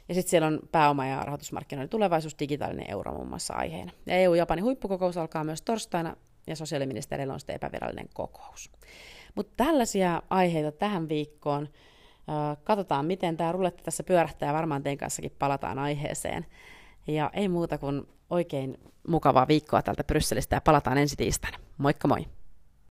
Ja 0.09 0.15
sitten 0.15 0.29
siellä 0.29 0.47
on 0.47 0.59
pääoma- 0.71 1.05
ja 1.05 1.23
rahoitusmarkkinoiden 1.23 1.89
tulevaisuus, 1.89 2.39
digitaalinen 2.39 2.91
euro 2.91 3.13
muun 3.13 3.27
muassa 3.27 3.53
aiheena. 3.53 3.91
Ja 4.05 4.15
EU-Japanin 4.15 4.63
huippukokous 4.63 5.17
alkaa 5.17 5.43
myös 5.43 5.61
torstaina, 5.61 6.15
ja 6.47 6.55
sosiaaliministerillä 6.55 7.33
on 7.33 7.39
sitten 7.39 7.55
epävirallinen 7.55 8.09
kokous. 8.13 8.71
Mutta 9.35 9.53
tällaisia 9.57 10.21
aiheita 10.29 10.71
tähän 10.71 11.09
viikkoon. 11.09 11.69
Katsotaan, 12.63 13.05
miten 13.05 13.37
tämä 13.37 13.51
ruletti 13.51 13.83
tässä 13.83 14.03
pyörähtää 14.03 14.47
ja 14.47 14.53
varmaan 14.53 14.83
teidän 14.83 14.97
kanssakin 14.97 15.35
palataan 15.39 15.79
aiheeseen. 15.79 16.45
Ja 17.07 17.29
ei 17.33 17.47
muuta 17.47 17.77
kuin 17.77 18.07
oikein 18.29 18.77
mukavaa 19.07 19.47
viikkoa 19.47 19.81
täältä 19.81 20.03
Brysselistä 20.03 20.55
ja 20.55 20.61
palataan 20.61 20.97
ensi 20.97 21.15
tiistaina. 21.15 21.57
Moikka 21.77 22.07
moi! 22.07 22.25